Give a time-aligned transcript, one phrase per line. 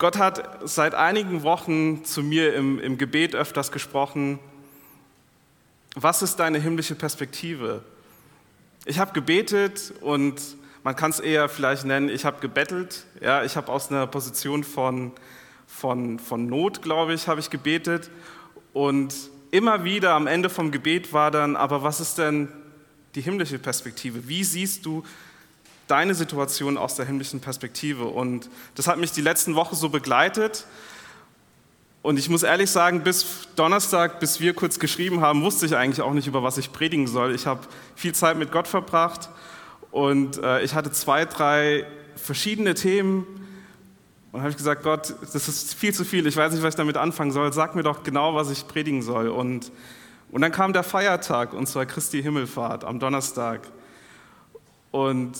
[0.00, 4.38] Gott hat seit einigen Wochen zu mir im, im Gebet öfters gesprochen,
[5.94, 7.84] was ist deine himmlische Perspektive?
[8.86, 10.40] Ich habe gebetet und
[10.84, 13.04] man kann es eher vielleicht nennen, ich habe gebettelt.
[13.20, 15.12] Ja, ich habe aus einer Position von,
[15.66, 18.10] von, von Not, glaube ich, habe ich gebetet.
[18.72, 19.14] Und
[19.50, 22.48] immer wieder am Ende vom Gebet war dann, aber was ist denn
[23.14, 24.26] die himmlische Perspektive?
[24.26, 25.04] Wie siehst du
[25.90, 28.04] deine Situation aus der himmlischen Perspektive?
[28.04, 30.66] Und das hat mich die letzten Wochen so begleitet.
[32.02, 36.00] Und ich muss ehrlich sagen, bis Donnerstag, bis wir kurz geschrieben haben, wusste ich eigentlich
[36.00, 37.34] auch nicht, über was ich predigen soll.
[37.34, 37.60] Ich habe
[37.94, 39.28] viel Zeit mit Gott verbracht
[39.90, 41.86] und äh, ich hatte zwei, drei
[42.16, 43.26] verschiedene Themen.
[44.32, 46.78] Und habe ich gesagt, Gott, das ist viel zu viel, ich weiß nicht, was ich
[46.78, 47.52] damit anfangen soll.
[47.52, 49.28] Sag mir doch genau, was ich predigen soll.
[49.28, 49.72] Und,
[50.30, 53.62] und dann kam der Feiertag, und zwar Christi Himmelfahrt am Donnerstag.
[54.92, 55.32] Und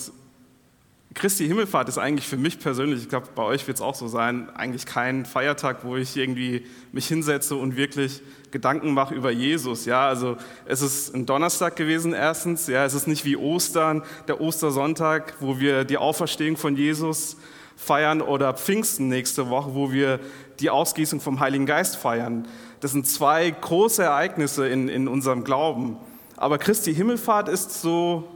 [1.13, 4.07] Christi Himmelfahrt ist eigentlich für mich persönlich, ich glaube, bei euch wird es auch so
[4.07, 9.87] sein, eigentlich kein Feiertag, wo ich irgendwie mich hinsetze und wirklich Gedanken mache über Jesus.
[9.87, 12.69] Ja, also es ist ein Donnerstag gewesen erstens.
[12.69, 17.37] Ja, es ist nicht wie Ostern, der Ostersonntag, wo wir die Auferstehung von Jesus
[17.77, 20.21] feiern oder Pfingsten nächste Woche, wo wir
[20.61, 22.47] die Ausgießung vom Heiligen Geist feiern.
[22.79, 25.97] Das sind zwei große Ereignisse in, in unserem Glauben.
[26.37, 28.29] Aber Christi Himmelfahrt ist so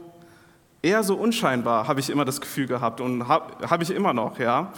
[0.85, 4.37] eher so unscheinbar, habe ich immer das Gefühl gehabt und habe hab ich immer noch,
[4.37, 4.71] ja.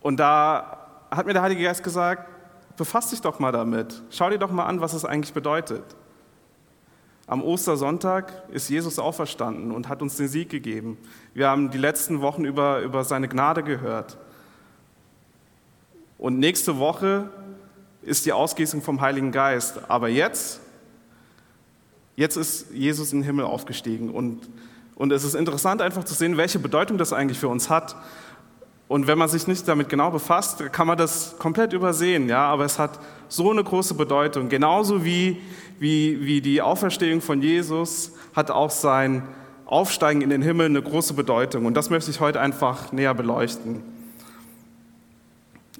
[0.00, 2.28] Und da hat mir der Heilige Geist gesagt,
[2.76, 4.02] befass dich doch mal damit.
[4.10, 5.84] Schau dir doch mal an, was es eigentlich bedeutet.
[7.28, 10.98] Am Ostersonntag ist Jesus auferstanden und hat uns den Sieg gegeben.
[11.34, 14.18] Wir haben die letzten Wochen über, über seine Gnade gehört.
[16.18, 17.30] Und nächste Woche
[18.02, 19.88] ist die Ausgießung vom Heiligen Geist.
[19.88, 20.60] Aber jetzt,
[22.16, 24.10] jetzt ist Jesus in den Himmel aufgestiegen.
[24.10, 24.48] Und
[24.94, 27.96] und es ist interessant einfach zu sehen, welche Bedeutung das eigentlich für uns hat.
[28.88, 32.28] Und wenn man sich nicht damit genau befasst, kann man das komplett übersehen.
[32.28, 32.44] Ja?
[32.44, 34.50] Aber es hat so eine große Bedeutung.
[34.50, 35.40] Genauso wie,
[35.78, 39.26] wie, wie die Auferstehung von Jesus hat auch sein
[39.64, 41.64] Aufsteigen in den Himmel eine große Bedeutung.
[41.64, 43.82] Und das möchte ich heute einfach näher beleuchten.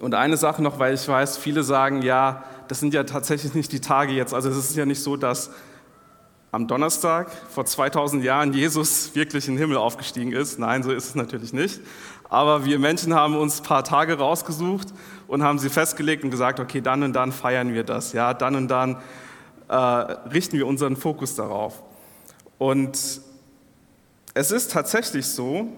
[0.01, 3.71] Und eine Sache noch, weil ich weiß, viele sagen, ja, das sind ja tatsächlich nicht
[3.73, 4.33] die Tage jetzt.
[4.33, 5.51] Also es ist ja nicht so, dass
[6.53, 10.59] am Donnerstag vor 2000 Jahren Jesus wirklich in den Himmel aufgestiegen ist.
[10.59, 11.81] Nein, so ist es natürlich nicht.
[12.29, 14.89] Aber wir Menschen haben uns ein paar Tage rausgesucht
[15.29, 18.13] und haben sie festgelegt und gesagt, okay, dann und dann feiern wir das.
[18.13, 18.99] Ja, dann und dann
[19.69, 21.83] äh, richten wir unseren Fokus darauf.
[22.59, 22.99] Und
[24.35, 25.69] es ist tatsächlich so,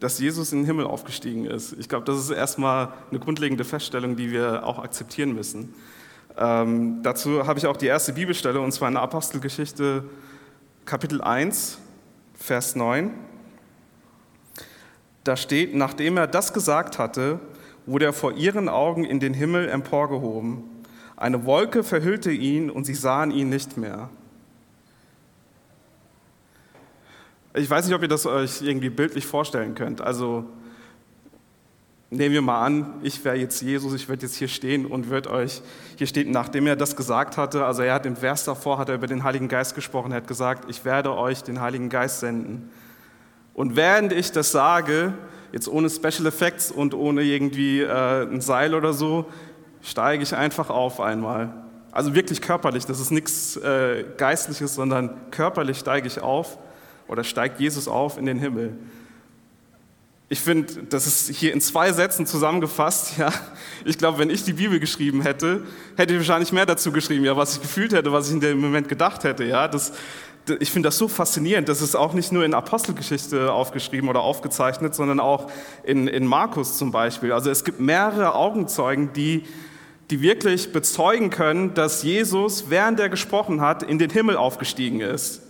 [0.00, 1.74] dass Jesus in den Himmel aufgestiegen ist.
[1.78, 5.74] Ich glaube, das ist erstmal eine grundlegende Feststellung, die wir auch akzeptieren müssen.
[6.36, 10.04] Ähm, dazu habe ich auch die erste Bibelstelle, und zwar in der Apostelgeschichte
[10.84, 11.78] Kapitel 1,
[12.34, 13.12] Vers 9.
[15.22, 17.40] Da steht, nachdem er das gesagt hatte,
[17.86, 20.64] wurde er vor ihren Augen in den Himmel emporgehoben.
[21.16, 24.10] Eine Wolke verhüllte ihn und sie sahen ihn nicht mehr.
[27.54, 30.00] Ich weiß nicht, ob ihr das euch irgendwie bildlich vorstellen könnt.
[30.00, 30.44] Also
[32.14, 35.32] Nehmen wir mal an, ich wäre jetzt Jesus, ich würde jetzt hier stehen und würde
[35.32, 35.62] euch,
[35.96, 38.94] hier steht, nachdem er das gesagt hatte, also er hat im Vers davor, hat er
[38.94, 42.70] über den Heiligen Geist gesprochen, er hat gesagt, ich werde euch den Heiligen Geist senden.
[43.52, 45.14] Und während ich das sage,
[45.50, 49.26] jetzt ohne Special Effects und ohne irgendwie äh, ein Seil oder so,
[49.82, 51.52] steige ich einfach auf einmal.
[51.90, 56.58] Also wirklich körperlich, das ist nichts äh, Geistliches, sondern körperlich steige ich auf
[57.08, 58.78] oder steigt Jesus auf in den Himmel.
[60.30, 63.18] Ich finde, das ist hier in zwei Sätzen zusammengefasst.
[63.18, 63.32] Ja.
[63.84, 65.62] Ich glaube, wenn ich die Bibel geschrieben hätte,
[65.96, 68.60] hätte ich wahrscheinlich mehr dazu geschrieben, ja, was ich gefühlt hätte, was ich in dem
[68.60, 69.44] Moment gedacht hätte.
[69.44, 69.68] Ja.
[69.68, 69.92] Das,
[70.58, 71.68] ich finde das so faszinierend.
[71.68, 75.50] Das ist auch nicht nur in Apostelgeschichte aufgeschrieben oder aufgezeichnet, sondern auch
[75.82, 77.32] in, in Markus zum Beispiel.
[77.32, 79.44] Also es gibt mehrere Augenzeugen, die,
[80.10, 85.42] die wirklich bezeugen können, dass Jesus, während er gesprochen hat, in den Himmel aufgestiegen ist.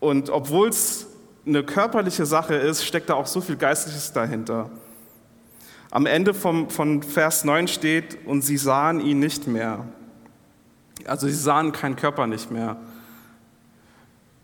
[0.00, 1.09] Und obwohl es
[1.46, 4.70] eine körperliche Sache ist, steckt da auch so viel Geistliches dahinter.
[5.90, 9.86] Am Ende vom, von Vers 9 steht, und sie sahen ihn nicht mehr.
[11.06, 12.76] Also sie sahen keinen Körper nicht mehr.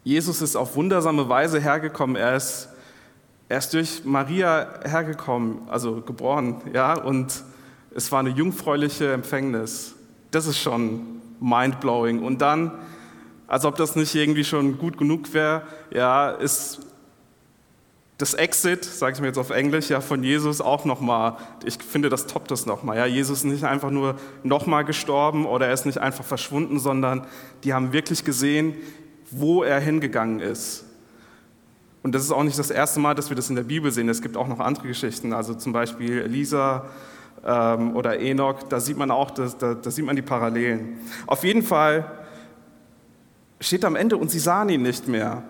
[0.02, 2.16] Jesus ist auf wundersame Weise hergekommen.
[2.16, 2.68] Er ist,
[3.48, 7.44] er ist durch Maria hergekommen, also geboren, ja, und
[7.94, 9.94] es war eine jungfräuliche Empfängnis.
[10.30, 12.22] Das ist schon mindblowing.
[12.22, 12.72] Und dann,
[13.46, 15.62] als ob das nicht irgendwie schon gut genug wäre,
[15.92, 16.80] ja, ist
[18.18, 22.08] das Exit, sage ich mir jetzt auf Englisch, ja von Jesus auch nochmal, ich finde,
[22.08, 22.96] das toppt das nochmal.
[22.96, 27.26] Ja, Jesus ist nicht einfach nur nochmal gestorben oder er ist nicht einfach verschwunden, sondern
[27.62, 28.74] die haben wirklich gesehen,
[29.30, 30.84] wo er hingegangen ist.
[32.02, 34.08] Und das ist auch nicht das erste Mal, dass wir das in der Bibel sehen.
[34.08, 36.86] Es gibt auch noch andere Geschichten, also zum Beispiel Elisa
[37.44, 38.62] ähm, oder Enoch.
[38.62, 41.00] Da sieht man auch, das, da, da sieht man die Parallelen.
[41.26, 42.10] Auf jeden Fall
[43.60, 45.42] steht am Ende und sie sahen ihn nicht mehr.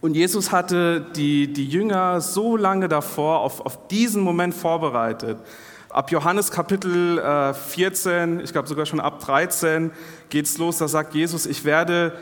[0.00, 5.38] Und Jesus hatte die, die Jünger so lange davor auf, auf diesen Moment vorbereitet.
[5.88, 9.90] Ab Johannes Kapitel äh, 14, ich glaube sogar schon ab 13,
[10.28, 12.12] geht es los, da sagt Jesus, ich werde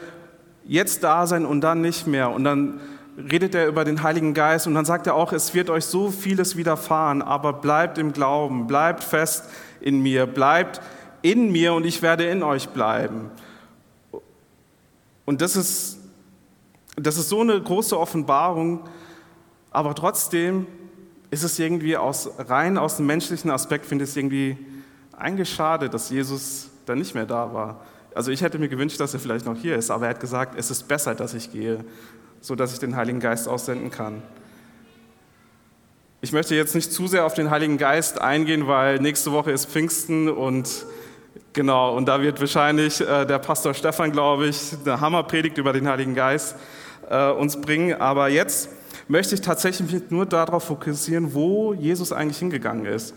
[0.65, 2.31] jetzt da sein und dann nicht mehr.
[2.31, 2.81] Und dann
[3.19, 6.11] redet er über den Heiligen Geist und dann sagt er auch, es wird euch so
[6.11, 9.49] vieles widerfahren, aber bleibt im Glauben, bleibt fest
[9.81, 10.81] in mir, bleibt
[11.23, 13.31] in mir und ich werde in euch bleiben.
[15.25, 15.99] Und das ist,
[16.97, 18.81] das ist so eine große Offenbarung,
[19.71, 20.67] aber trotzdem
[21.31, 24.57] ist es irgendwie aus, rein aus dem menschlichen Aspekt, finde ich es irgendwie
[25.13, 27.81] eigentlich schade, dass Jesus da nicht mehr da war.
[28.15, 30.55] Also ich hätte mir gewünscht, dass er vielleicht noch hier ist, aber er hat gesagt,
[30.57, 31.85] es ist besser, dass ich gehe,
[32.41, 34.23] so dass ich den Heiligen Geist aussenden kann.
[36.21, 39.69] Ich möchte jetzt nicht zu sehr auf den Heiligen Geist eingehen, weil nächste Woche ist
[39.69, 40.87] Pfingsten und
[41.53, 45.89] genau, und da wird wahrscheinlich äh, der Pastor Stefan, glaube ich, eine Hammerpredigt über den
[45.89, 46.57] Heiligen Geist
[47.09, 48.01] äh, uns bringen.
[48.01, 48.69] Aber jetzt
[49.09, 53.15] möchte ich tatsächlich nur darauf fokussieren, wo Jesus eigentlich hingegangen ist.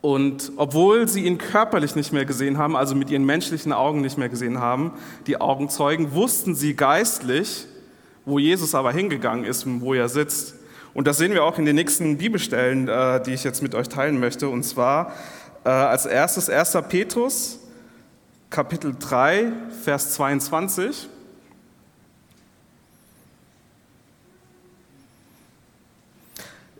[0.00, 4.16] Und obwohl sie ihn körperlich nicht mehr gesehen haben, also mit ihren menschlichen Augen nicht
[4.16, 4.92] mehr gesehen haben,
[5.26, 7.66] die Augenzeugen, wussten sie geistlich,
[8.24, 10.54] wo Jesus aber hingegangen ist und wo er sitzt.
[10.94, 13.88] Und das sehen wir auch in den nächsten Bibelstellen, äh, die ich jetzt mit euch
[13.88, 14.48] teilen möchte.
[14.48, 15.12] Und zwar
[15.68, 16.78] äh, als erstes 1.
[16.88, 17.58] Petrus,
[18.48, 19.52] Kapitel 3,
[19.84, 21.10] Vers 22.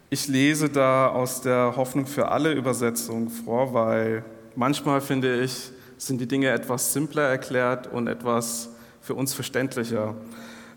[0.08, 4.24] Ich lese da aus der Hoffnung für alle Übersetzung vor, weil
[4.56, 8.70] manchmal finde ich, sind die Dinge etwas simpler erklärt und etwas
[9.02, 10.14] für uns verständlicher.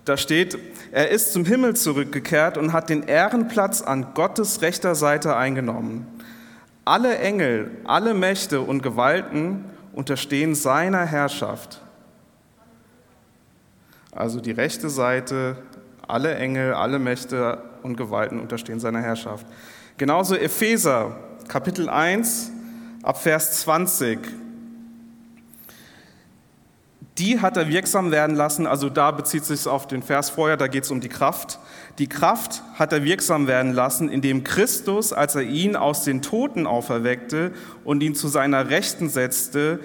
[0.04, 0.58] Da steht,
[0.92, 6.21] er ist zum Himmel zurückgekehrt und hat den Ehrenplatz an Gottes rechter Seite eingenommen.
[6.92, 11.80] Alle Engel, alle Mächte und Gewalten unterstehen seiner Herrschaft.
[14.12, 15.56] Also die rechte Seite,
[16.06, 19.46] alle Engel, alle Mächte und Gewalten unterstehen seiner Herrschaft.
[19.96, 21.16] Genauso Epheser,
[21.48, 22.52] Kapitel 1,
[23.04, 24.20] ab Vers 20.
[27.18, 30.68] Die hat er wirksam werden lassen, also da bezieht sich auf den Vers vorher, da
[30.68, 31.58] geht es um die Kraft.
[31.98, 36.66] Die Kraft hat er wirksam werden lassen, indem Christus, als er ihn aus den Toten
[36.66, 37.52] auferweckte
[37.84, 39.80] und ihn zu seiner Rechten setzte,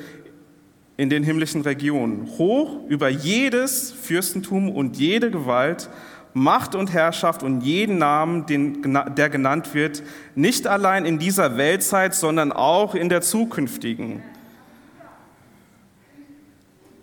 [0.97, 5.91] in den himmlischen Regionen, hoch über jedes Fürstentum und jede Gewalt
[6.33, 10.03] Macht und Herrschaft und jeden Namen, der genannt wird,
[10.35, 14.23] nicht allein in dieser Weltzeit, sondern auch in der zukünftigen.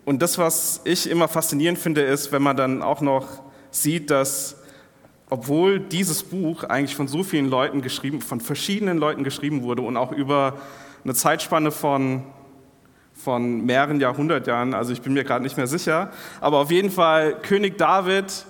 [0.05, 3.41] Und das, was ich immer faszinierend finde, ist, wenn man dann auch noch
[3.71, 4.62] sieht, dass
[5.29, 9.97] obwohl dieses Buch eigentlich von so vielen Leuten geschrieben, von verschiedenen Leuten geschrieben wurde und
[9.97, 10.57] auch über
[11.03, 12.23] eine Zeitspanne von,
[13.13, 17.35] von mehreren Jahrhundertjahren, also ich bin mir gerade nicht mehr sicher, aber auf jeden Fall
[17.41, 18.45] König David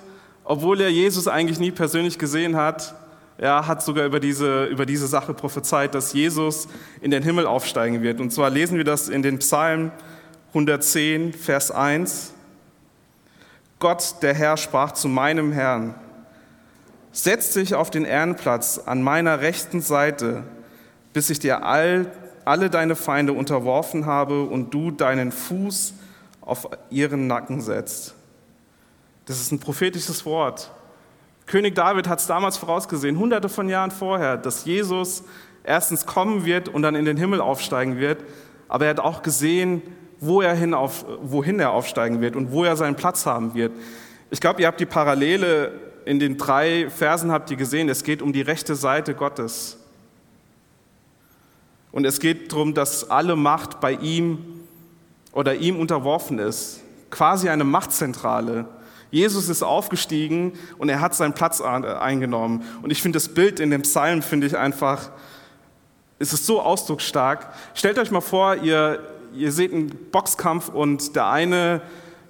[0.46, 2.96] obwohl er Jesus eigentlich nie persönlich gesehen hat,
[3.38, 6.68] er hat sogar über diese, über diese Sache prophezeit, dass Jesus
[7.02, 8.20] in den Himmel aufsteigen wird.
[8.20, 9.92] Und zwar lesen wir das in den Psalm
[10.50, 12.34] 110, Vers 1.
[13.80, 15.96] Gott, der Herr, sprach zu meinem Herrn,
[17.14, 20.44] setz dich auf den Ehrenplatz an meiner rechten Seite,
[21.14, 22.12] bis ich dir all,
[22.44, 25.94] alle deine Feinde unterworfen habe und du deinen Fuß
[26.42, 28.16] auf ihren Nacken setzt.
[29.26, 30.72] Das ist ein prophetisches Wort.
[31.46, 35.24] König David hat es damals vorausgesehen, hunderte von Jahren vorher, dass Jesus
[35.64, 38.24] erstens kommen wird und dann in den Himmel aufsteigen wird.
[38.68, 39.84] Aber er hat auch gesehen,
[40.20, 43.72] wo er hin auf, wohin er aufsteigen wird und wo er seinen Platz haben wird.
[44.32, 47.90] Ich glaube, ihr habt die Parallele in den drei Versen habt ihr gesehen.
[47.90, 49.78] Es geht um die rechte Seite Gottes.
[51.92, 54.40] Und es geht darum, dass alle Macht bei ihm
[55.32, 56.82] oder ihm unterworfen ist.
[57.12, 58.66] Quasi eine Machtzentrale.
[59.12, 62.64] Jesus ist aufgestiegen und er hat seinen Platz eingenommen.
[62.82, 65.12] Und ich finde das Bild in dem Psalm, finde ich einfach,
[66.18, 67.54] es ist so ausdrucksstark.
[67.76, 71.82] Stellt euch mal vor, ihr, ihr seht einen Boxkampf und der eine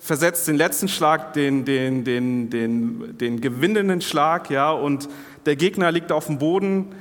[0.03, 5.07] versetzt den letzten Schlag, den, den, den, den, den gewinnenden Schlag, ja, und
[5.45, 6.93] der Gegner liegt auf dem Boden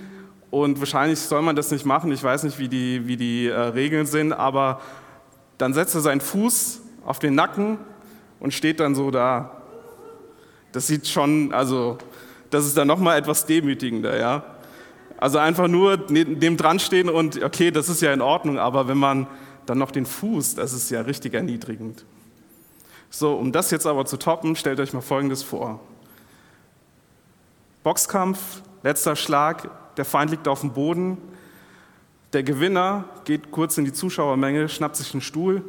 [0.52, 2.12] und wahrscheinlich soll man das nicht machen.
[2.12, 4.80] Ich weiß nicht, wie die, wie die äh, Regeln sind, aber
[5.58, 7.78] dann setzt er seinen Fuß auf den Nacken
[8.38, 9.50] und steht dann so da.
[10.70, 11.98] Das sieht schon, also
[12.50, 14.44] das ist dann nochmal etwas demütigender, ja.
[15.16, 18.86] Also einfach nur neben dem dran stehen und okay, das ist ja in Ordnung, aber
[18.86, 19.26] wenn man
[19.66, 22.04] dann noch den Fuß, das ist ja richtig erniedrigend.
[23.14, 25.80] So, um das jetzt aber zu toppen, stellt euch mal Folgendes vor.
[27.82, 31.18] Boxkampf, letzter Schlag, der Feind liegt auf dem Boden.
[32.32, 35.62] Der Gewinner geht kurz in die Zuschauermenge, schnappt sich einen Stuhl,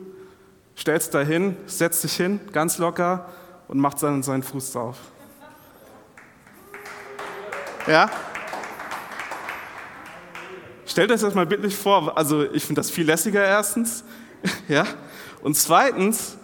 [0.78, 3.30] stellt es dahin, setzt sich hin, ganz locker
[3.68, 4.96] und macht dann seinen Fuß drauf.
[7.88, 8.10] Ja?
[10.86, 12.18] Stellt euch das mal bildlich vor.
[12.18, 14.06] Also, ich finde das viel lässiger, erstens.
[14.70, 14.86] Ja?
[15.42, 16.38] Und zweitens,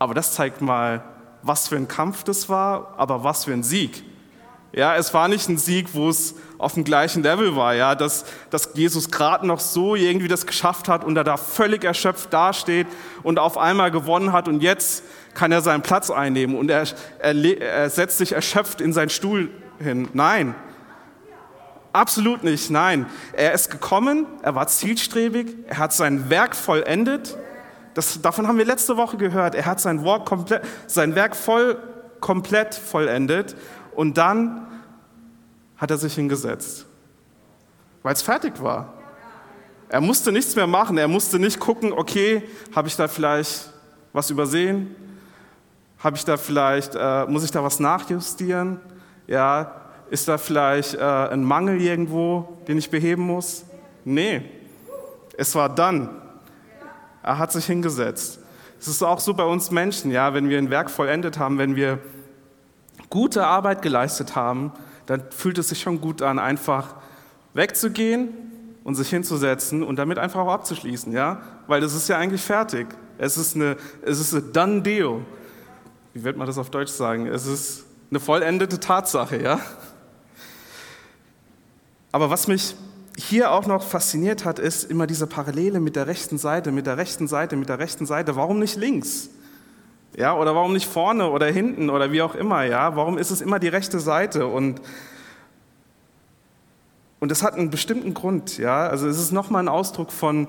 [0.00, 1.04] aber das zeigt mal,
[1.42, 4.02] was für ein Kampf das war, aber was für ein Sieg.
[4.72, 8.24] Ja, es war nicht ein Sieg, wo es auf dem gleichen Level war, ja, dass,
[8.48, 12.86] dass Jesus gerade noch so irgendwie das geschafft hat und er da völlig erschöpft dasteht
[13.22, 15.04] und auf einmal gewonnen hat und jetzt
[15.34, 16.84] kann er seinen Platz einnehmen und er,
[17.18, 20.08] er, er setzt sich erschöpft in seinen Stuhl hin.
[20.14, 20.54] Nein,
[21.92, 23.04] absolut nicht, nein.
[23.34, 27.36] Er ist gekommen, er war zielstrebig, er hat sein Werk vollendet.
[27.94, 29.54] Das, davon haben wir letzte Woche gehört.
[29.54, 31.76] Er hat sein, Wort komplett, sein Werk voll,
[32.20, 33.56] komplett vollendet
[33.94, 34.66] und dann
[35.76, 36.86] hat er sich hingesetzt,
[38.02, 38.92] weil es fertig war.
[39.88, 42.42] Er musste nichts mehr machen, er musste nicht gucken, okay,
[42.74, 43.70] habe ich da vielleicht
[44.12, 44.94] was übersehen?
[45.98, 48.80] Habe ich da vielleicht, äh, muss ich da was nachjustieren?
[49.26, 49.74] Ja,
[50.10, 53.64] ist da vielleicht äh, ein Mangel irgendwo, den ich beheben muss?
[54.04, 54.42] Nee,
[55.36, 56.19] es war dann.
[57.22, 58.40] Er hat sich hingesetzt.
[58.80, 61.76] Es ist auch so bei uns Menschen, ja, wenn wir ein Werk vollendet haben, wenn
[61.76, 61.98] wir
[63.10, 64.72] gute Arbeit geleistet haben,
[65.06, 66.94] dann fühlt es sich schon gut an, einfach
[67.52, 68.28] wegzugehen
[68.84, 71.42] und sich hinzusetzen und damit einfach auch abzuschließen, ja?
[71.66, 72.86] Weil das ist ja eigentlich fertig.
[73.18, 75.20] Es ist eine, es ist eine done deal.
[76.14, 77.26] Wie wird man das auf Deutsch sagen?
[77.26, 79.60] Es ist eine vollendete Tatsache, ja?
[82.12, 82.74] Aber was mich
[83.20, 86.96] hier auch noch fasziniert hat, ist immer diese Parallele mit der rechten Seite, mit der
[86.96, 88.36] rechten Seite, mit der rechten Seite.
[88.36, 89.30] Warum nicht links?
[90.16, 92.96] Ja, oder warum nicht vorne oder hinten oder wie auch immer, ja?
[92.96, 94.46] Warum ist es immer die rechte Seite?
[94.46, 94.80] Und,
[97.20, 98.88] und das hat einen bestimmten Grund, ja?
[98.88, 100.48] Also es ist nochmal ein Ausdruck von,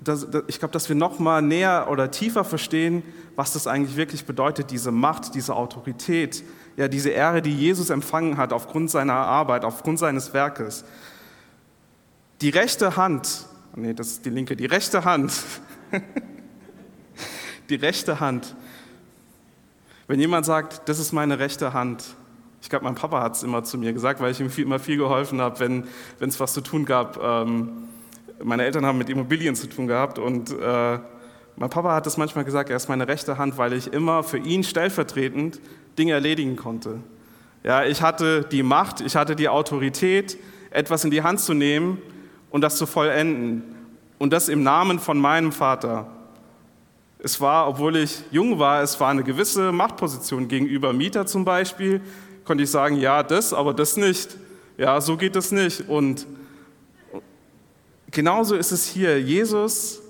[0.00, 3.02] dass, ich glaube, dass wir nochmal näher oder tiefer verstehen,
[3.36, 6.42] was das eigentlich wirklich bedeutet, diese Macht, diese Autorität,
[6.76, 10.84] ja, diese Ehre, die Jesus empfangen hat aufgrund seiner Arbeit, aufgrund seines Werkes.
[12.40, 15.32] Die rechte Hand, nee, das ist die linke, die rechte Hand,
[17.68, 18.54] die rechte Hand
[20.08, 22.02] wenn jemand sagt, das ist meine rechte Hand,
[22.62, 24.78] ich glaube, mein Papa hat es immer zu mir gesagt, weil ich ihm viel, immer
[24.78, 25.84] viel geholfen habe, wenn
[26.18, 27.22] es was zu tun gab.
[27.22, 27.84] Ähm,
[28.42, 30.98] meine Eltern haben mit Immobilien zu tun gehabt und äh,
[31.56, 34.38] mein Papa hat es manchmal gesagt, er ist meine rechte Hand, weil ich immer für
[34.38, 35.60] ihn stellvertretend
[35.98, 37.00] Dinge erledigen konnte.
[37.62, 40.38] Ja, ich hatte die Macht, ich hatte die Autorität,
[40.70, 41.98] etwas in die Hand zu nehmen
[42.50, 43.62] und das zu vollenden.
[44.18, 46.06] Und das im Namen von meinem Vater.
[47.20, 52.00] Es war, obwohl ich jung war, es war eine gewisse Machtposition gegenüber Mieter zum Beispiel.
[52.44, 54.36] Konnte ich sagen, ja, das, aber das nicht.
[54.76, 55.88] Ja, so geht das nicht.
[55.88, 56.26] Und
[58.10, 59.20] genauso ist es hier.
[59.20, 60.00] Jesus,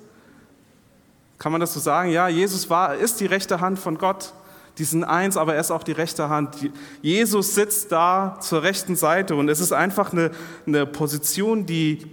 [1.38, 2.10] kann man das so sagen?
[2.10, 4.32] Ja, Jesus war, ist die rechte Hand von Gott.
[4.76, 6.56] Die sind eins, aber er ist auch die rechte Hand.
[7.02, 10.30] Jesus sitzt da zur rechten Seite und es ist einfach eine,
[10.66, 12.06] eine Position, die,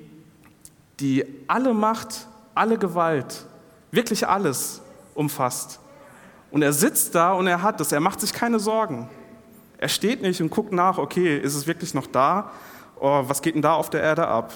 [0.99, 3.45] die alle Macht, alle Gewalt,
[3.91, 4.81] wirklich alles
[5.13, 5.79] umfasst.
[6.51, 9.09] Und er sitzt da und er hat das, er macht sich keine Sorgen.
[9.77, 12.51] Er steht nicht und guckt nach, okay, ist es wirklich noch da?
[12.99, 14.53] Oh, was geht denn da auf der Erde ab?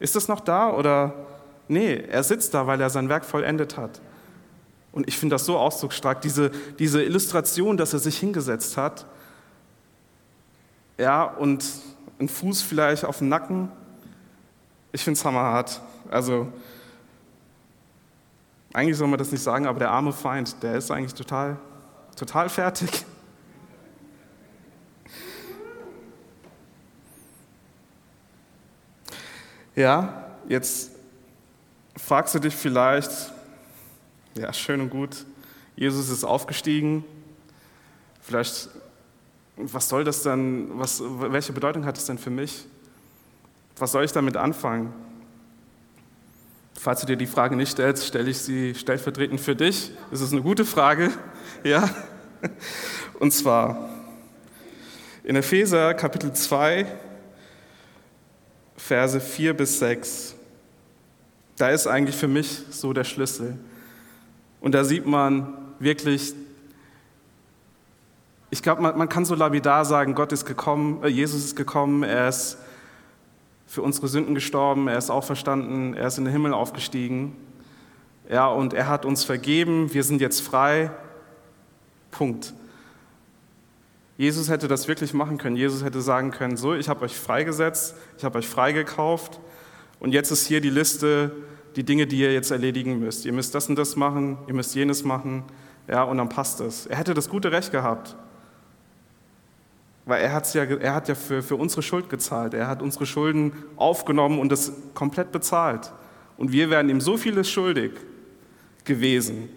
[0.00, 1.14] Ist es noch da oder
[1.68, 4.00] nee, er sitzt da, weil er sein Werk vollendet hat.
[4.92, 9.06] Und ich finde das so ausdrucksstark, diese, diese Illustration, dass er sich hingesetzt hat,
[10.98, 11.64] ja, und
[12.18, 13.70] ein Fuß vielleicht auf dem Nacken.
[14.96, 15.82] Ich finde es hammerhart.
[16.08, 16.50] Also,
[18.72, 21.58] eigentlich soll man das nicht sagen, aber der arme Feind, der ist eigentlich total,
[22.16, 23.04] total fertig.
[29.74, 30.92] Ja, jetzt
[31.94, 33.10] fragst du dich vielleicht,
[34.34, 35.26] ja, schön und gut,
[35.76, 37.04] Jesus ist aufgestiegen.
[38.22, 38.70] Vielleicht,
[39.56, 42.66] was soll das denn, was, welche Bedeutung hat es denn für mich?
[43.78, 44.92] Was soll ich damit anfangen?
[46.74, 49.92] Falls du dir die Frage nicht stellst, stelle ich sie stellvertretend für dich.
[50.10, 51.10] Das ist eine gute Frage.
[51.64, 51.88] Ja?
[53.18, 53.88] Und zwar
[55.24, 56.86] in Epheser Kapitel 2,
[58.76, 60.36] Verse 4 bis 6.
[61.56, 63.58] Da ist eigentlich für mich so der Schlüssel.
[64.60, 66.34] Und da sieht man wirklich,
[68.50, 72.02] ich glaube, man, man, kann so lapidar sagen, Gott ist gekommen, äh, Jesus ist gekommen,
[72.02, 72.58] er ist
[73.66, 77.36] für unsere Sünden gestorben, er ist auferstanden, er ist in den Himmel aufgestiegen.
[78.30, 80.90] Ja, und er hat uns vergeben, wir sind jetzt frei.
[82.10, 82.54] Punkt.
[84.16, 85.56] Jesus hätte das wirklich machen können.
[85.56, 89.40] Jesus hätte sagen können, so, ich habe euch freigesetzt, ich habe euch freigekauft
[90.00, 91.32] und jetzt ist hier die Liste,
[91.76, 93.26] die Dinge, die ihr jetzt erledigen müsst.
[93.26, 95.44] Ihr müsst das und das machen, ihr müsst jenes machen,
[95.88, 96.86] ja, und dann passt es.
[96.86, 98.16] Er hätte das gute Recht gehabt.
[100.06, 102.54] Weil er, hat's ja, er hat ja für, für unsere Schuld gezahlt.
[102.54, 105.92] Er hat unsere Schulden aufgenommen und das komplett bezahlt.
[106.38, 107.90] Und wir wären ihm so vieles schuldig
[108.84, 109.48] gewesen.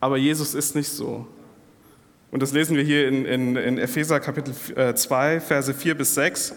[0.00, 1.26] Aber Jesus ist nicht so.
[2.32, 6.14] Und das lesen wir hier in, in, in Epheser Kapitel 2, äh, Verse 4 bis
[6.14, 6.54] 6.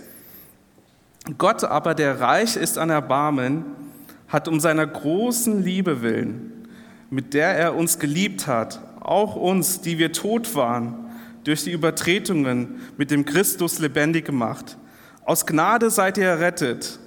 [1.37, 3.63] Gott aber, der reich ist an Erbarmen,
[4.27, 6.67] hat um seiner großen Liebe willen,
[7.11, 11.02] mit der er uns geliebt hat, auch uns, die wir tot waren,
[11.43, 14.77] durch die Übertretungen mit dem Christus lebendig gemacht.
[15.25, 17.00] Aus Gnade seid ihr errettet.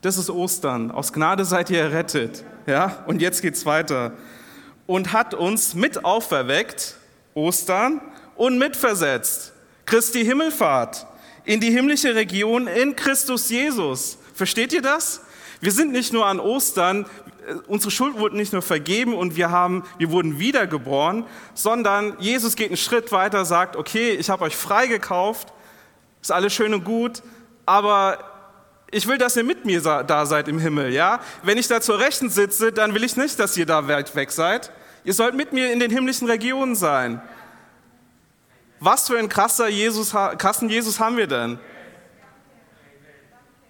[0.00, 0.90] Das ist Ostern.
[0.90, 2.44] Aus Gnade seid ihr errettet.
[2.66, 3.04] Ja?
[3.06, 4.12] Und jetzt geht's weiter.
[4.86, 6.96] Und hat uns mit auferweckt
[7.34, 8.00] Ostern
[8.36, 9.52] und mitversetzt.
[9.84, 11.06] Christi Himmelfahrt
[11.44, 14.18] in die himmlische Region in Christus Jesus.
[14.34, 15.22] Versteht ihr das?
[15.60, 17.06] Wir sind nicht nur an Ostern,
[17.66, 21.24] unsere Schuld wurde nicht nur vergeben und wir, haben, wir wurden wiedergeboren,
[21.54, 25.52] sondern Jesus geht einen Schritt weiter, sagt, okay, ich habe euch freigekauft,
[26.20, 27.22] ist alles schön und gut,
[27.64, 28.18] aber
[28.90, 31.20] ich will, dass ihr mit mir da seid im Himmel, ja?
[31.42, 34.30] Wenn ich da zur Rechten sitze, dann will ich nicht, dass ihr da weit weg
[34.30, 34.70] seid.
[35.04, 37.20] Ihr sollt mit mir in den himmlischen Regionen sein.
[38.78, 41.58] Was für einen krasser Jesus, krassen Jesus haben wir denn?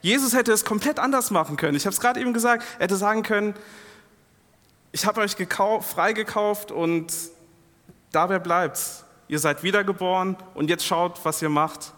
[0.07, 1.77] Jesus hätte es komplett anders machen können.
[1.77, 2.65] Ich habe es gerade eben gesagt.
[2.79, 3.55] Er hätte sagen können,
[4.93, 7.13] ich habe euch gekauft, freigekauft und
[8.13, 9.05] dabei bleibt's.
[9.27, 11.93] Ihr seid wiedergeboren und jetzt schaut, was ihr macht.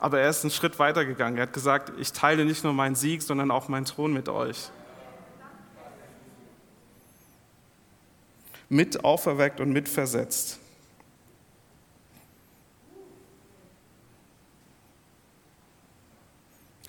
[0.00, 1.36] Aber er ist einen Schritt weiter gegangen.
[1.36, 4.72] Er hat gesagt, ich teile nicht nur meinen Sieg, sondern auch meinen Thron mit euch.
[8.68, 9.88] mit auferweckt und mit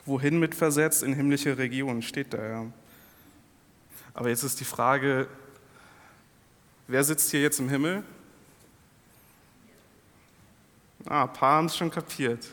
[0.08, 1.04] Wohin mit versetzt?
[1.04, 2.66] In himmlische Regionen, steht da ja.
[4.16, 5.28] Aber jetzt ist die Frage,
[6.88, 8.04] wer sitzt hier jetzt im Himmel?
[11.06, 12.48] Ah, ein paar haben es schon kapiert.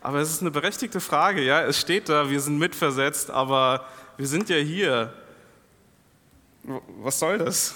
[0.00, 1.62] Aber es ist eine berechtigte Frage, ja.
[1.62, 3.84] Es steht da, wir sind mitversetzt, aber
[4.16, 5.12] wir sind ja hier
[6.64, 7.74] was soll das?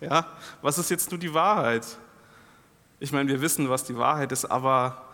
[0.00, 0.26] Ja,
[0.62, 1.86] was ist jetzt nur die Wahrheit?
[2.98, 5.09] Ich meine, wir wissen, was die Wahrheit ist, aber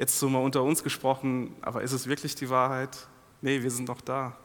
[0.00, 3.06] jetzt so mal unter uns gesprochen, aber ist es wirklich die Wahrheit?
[3.42, 4.36] Nee, wir sind noch da.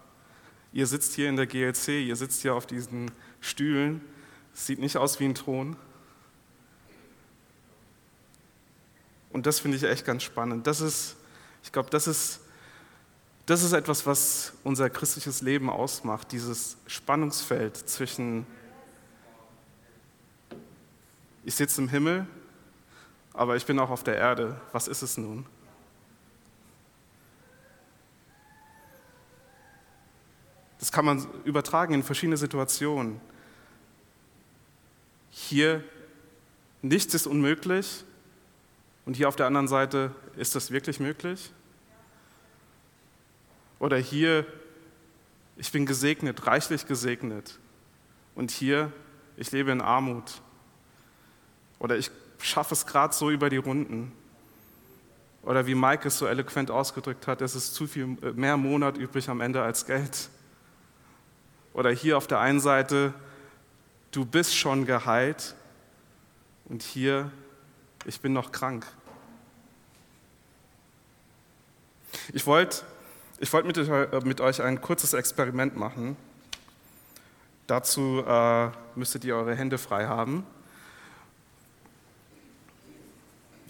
[0.73, 4.01] Ihr sitzt hier in der GLC, ihr sitzt hier auf diesen Stühlen.
[4.53, 5.77] Es sieht nicht aus wie ein Thron.
[9.31, 10.67] Und das finde ich echt ganz spannend.
[10.67, 11.15] Das ist,
[11.63, 12.41] ich glaube, das ist
[13.45, 18.47] das ist etwas, was unser christliches Leben ausmacht, dieses Spannungsfeld zwischen,
[21.43, 22.25] ich sitze im Himmel,
[23.35, 24.59] aber ich bin auch auf der Erde.
[24.71, 25.45] Was ist es nun?
[30.79, 33.19] Das kann man übertragen in verschiedene Situationen.
[35.31, 35.83] Hier,
[36.81, 38.05] nichts ist unmöglich
[39.05, 41.51] und hier auf der anderen Seite, ist das wirklich möglich?
[43.79, 44.45] Oder hier,
[45.57, 47.59] ich bin gesegnet, reichlich gesegnet.
[48.35, 48.91] Und hier,
[49.37, 50.41] ich lebe in Armut.
[51.79, 52.11] Oder ich
[52.49, 54.12] schaffe es gerade so über die Runden.
[55.43, 58.97] Oder wie Mike es so eloquent ausgedrückt hat, es ist zu viel äh, mehr Monat
[58.97, 60.29] übrig am Ende als Geld.
[61.73, 63.13] Oder hier auf der einen Seite,
[64.12, 65.55] du bist schon geheilt
[66.65, 67.31] und hier,
[68.05, 68.86] ich bin noch krank.
[72.34, 72.84] Ich wollte
[73.38, 76.15] ich wollte mit, äh, mit, euch ein kurzes Experiment machen.
[77.67, 80.45] Dazu äh, müsstet ihr eure Hände frei haben.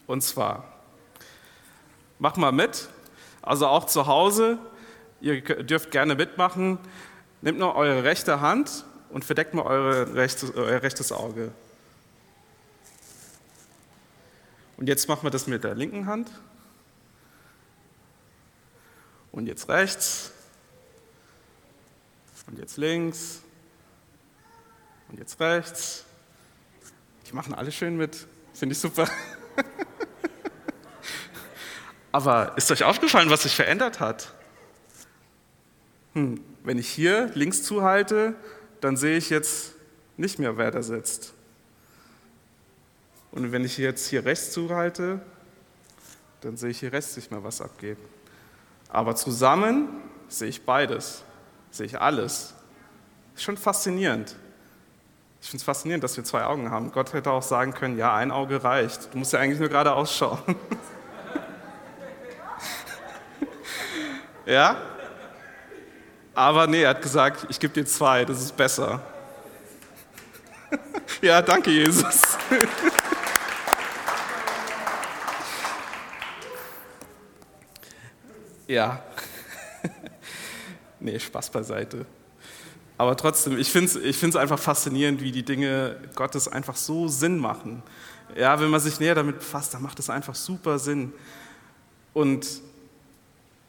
[0.07, 0.71] Und zwar,
[2.19, 2.89] mach mal mit,
[3.41, 4.59] also auch zu Hause,
[5.21, 6.79] ihr dürft gerne mitmachen.
[7.41, 11.51] Nehmt nur eure rechte Hand und verdeckt mal eure rechte, euer rechtes Auge.
[14.77, 16.29] Und jetzt machen wir das mit der linken Hand.
[19.31, 20.31] Und jetzt rechts.
[22.47, 23.41] Und jetzt links.
[25.09, 26.05] Und jetzt rechts.
[27.27, 28.27] Die machen alle schön mit.
[28.53, 29.07] Finde ich super.
[32.15, 34.31] Aber ist euch aufgefallen, was sich verändert hat?
[36.13, 38.35] Hm, wenn ich hier links zuhalte,
[38.79, 39.73] dann sehe ich jetzt
[40.15, 41.33] nicht mehr, wer da sitzt.
[43.31, 45.19] Und wenn ich jetzt hier rechts zuhalte,
[46.39, 47.97] dann sehe ich hier rechts nicht mehr, was abgeht.
[48.87, 49.89] Aber zusammen
[50.29, 51.21] sehe ich beides,
[51.69, 52.53] sehe ich alles.
[53.35, 54.37] Ist schon faszinierend.
[55.41, 56.93] Ich finde es faszinierend, dass wir zwei Augen haben.
[56.93, 59.13] Gott hätte auch sagen können, ja, ein Auge reicht.
[59.13, 60.39] Du musst ja eigentlich nur gerade ausschauen.
[64.45, 64.77] ja?
[66.33, 69.01] Aber nee, er hat gesagt, ich gebe dir zwei, das ist besser.
[71.21, 72.37] ja, danke, Jesus.
[78.67, 79.01] ja.
[80.99, 82.05] nee, Spaß beiseite.
[82.97, 87.07] Aber trotzdem, ich finde es ich find's einfach faszinierend, wie die Dinge Gottes einfach so
[87.07, 87.83] Sinn machen.
[88.37, 91.13] Ja, wenn man sich näher damit befasst, dann macht es einfach super Sinn.
[92.13, 92.45] Und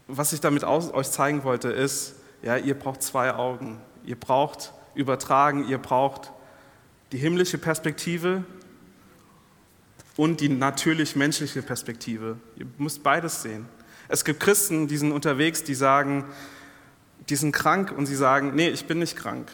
[0.07, 3.81] was ich damit euch zeigen wollte, ist, ja, ihr braucht zwei Augen.
[4.05, 6.31] Ihr braucht übertragen, ihr braucht
[7.11, 8.43] die himmlische Perspektive
[10.15, 12.37] und die natürlich menschliche Perspektive.
[12.55, 13.67] Ihr müsst beides sehen.
[14.07, 16.25] Es gibt Christen, die sind unterwegs, die sagen,
[17.29, 19.51] die sind krank und sie sagen, nee, ich bin nicht krank.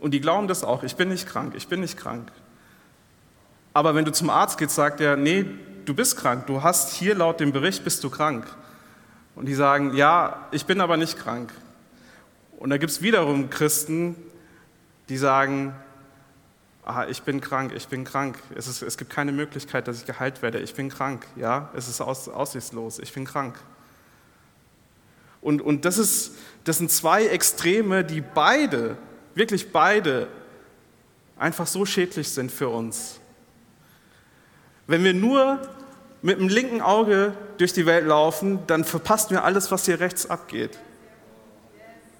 [0.00, 2.30] Und die glauben das auch, ich bin nicht krank, ich bin nicht krank.
[3.72, 5.46] Aber wenn du zum Arzt gehst, sagt er, nee,
[5.84, 8.46] du bist krank, du hast hier laut dem Bericht, bist du krank.
[9.34, 11.52] Und die sagen, ja, ich bin aber nicht krank.
[12.58, 14.16] Und da gibt es wiederum Christen,
[15.08, 15.74] die sagen,
[16.84, 18.38] ah, ich bin krank, ich bin krank.
[18.54, 20.60] Es, ist, es gibt keine Möglichkeit, dass ich geheilt werde.
[20.60, 23.58] Ich bin krank, ja, es ist aus, aussichtslos, ich bin krank.
[25.40, 26.32] Und, und das, ist,
[26.64, 28.96] das sind zwei Extreme, die beide,
[29.34, 30.28] wirklich beide,
[31.36, 33.20] einfach so schädlich sind für uns.
[34.86, 35.60] Wenn wir nur
[36.22, 40.28] mit dem linken Auge durch die Welt laufen, dann verpassen wir alles, was hier rechts
[40.28, 40.78] abgeht.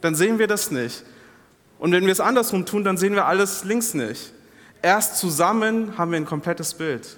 [0.01, 1.05] Dann sehen wir das nicht.
[1.79, 4.33] Und wenn wir es andersrum tun, dann sehen wir alles links nicht.
[4.83, 7.17] Erst zusammen haben wir ein komplettes Bild.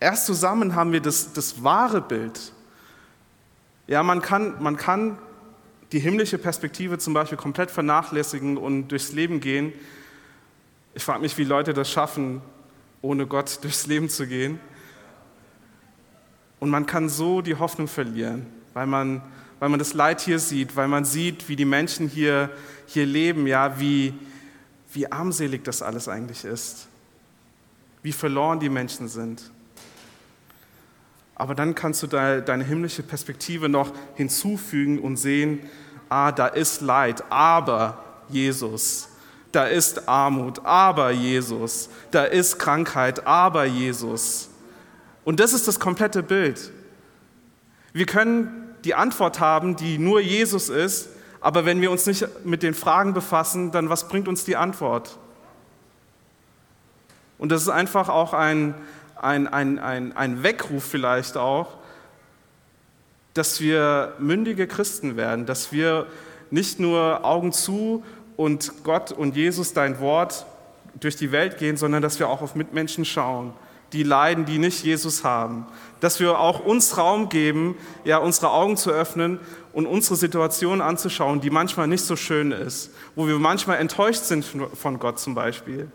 [0.00, 2.52] Erst zusammen haben wir das, das wahre Bild.
[3.86, 5.18] Ja, man kann, man kann
[5.92, 9.72] die himmlische Perspektive zum Beispiel komplett vernachlässigen und durchs Leben gehen.
[10.94, 12.40] Ich frage mich, wie Leute das schaffen,
[13.02, 14.58] ohne Gott durchs Leben zu gehen.
[16.60, 19.22] Und man kann so die Hoffnung verlieren, weil man,
[19.58, 22.50] weil man das Leid hier sieht, weil man sieht, wie die Menschen hier,
[22.86, 24.14] hier leben, ja, wie,
[24.92, 26.88] wie armselig das alles eigentlich ist,
[28.02, 29.50] wie verloren die Menschen sind.
[31.34, 35.60] Aber dann kannst du deine himmlische Perspektive noch hinzufügen und sehen,
[36.08, 39.08] ah, da ist Leid, aber Jesus.
[39.50, 41.88] Da ist Armut, aber Jesus.
[42.10, 44.48] Da ist Krankheit, aber Jesus.
[45.24, 46.72] Und das ist das komplette Bild.
[47.92, 51.08] Wir können die Antwort haben, die nur Jesus ist,
[51.40, 55.18] aber wenn wir uns nicht mit den Fragen befassen, dann was bringt uns die Antwort?
[57.38, 58.74] Und das ist einfach auch ein,
[59.24, 61.78] ein, ein, ein, ein Weckruf vielleicht auch,
[63.32, 66.06] dass wir mündige Christen werden, dass wir
[66.50, 68.04] nicht nur Augen zu
[68.36, 70.46] und Gott und Jesus, dein Wort,
[71.00, 73.52] durch die Welt gehen, sondern dass wir auch auf Mitmenschen schauen,
[73.92, 75.66] die leiden, die nicht Jesus haben.
[76.00, 79.40] Dass wir auch uns Raum geben, ja, unsere Augen zu öffnen
[79.72, 84.44] und unsere Situation anzuschauen, die manchmal nicht so schön ist, wo wir manchmal enttäuscht sind
[84.44, 85.90] von Gott zum Beispiel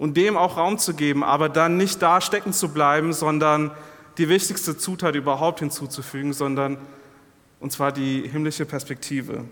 [0.00, 3.70] und dem auch Raum zu geben, aber dann nicht da stecken zu bleiben, sondern
[4.16, 6.78] die wichtigste Zutat überhaupt hinzuzufügen, sondern
[7.60, 9.44] und zwar die himmlische Perspektive.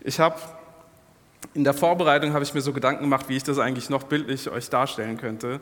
[0.00, 0.40] Ich habe
[1.54, 4.50] in der Vorbereitung habe ich mir so Gedanken gemacht, wie ich das eigentlich noch bildlich
[4.50, 5.60] euch darstellen könnte,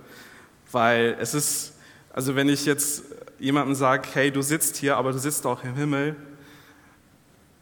[0.72, 1.74] weil es ist,
[2.10, 3.04] also wenn ich jetzt
[3.38, 6.16] jemandem sage, hey, du sitzt hier, aber du sitzt auch im Himmel,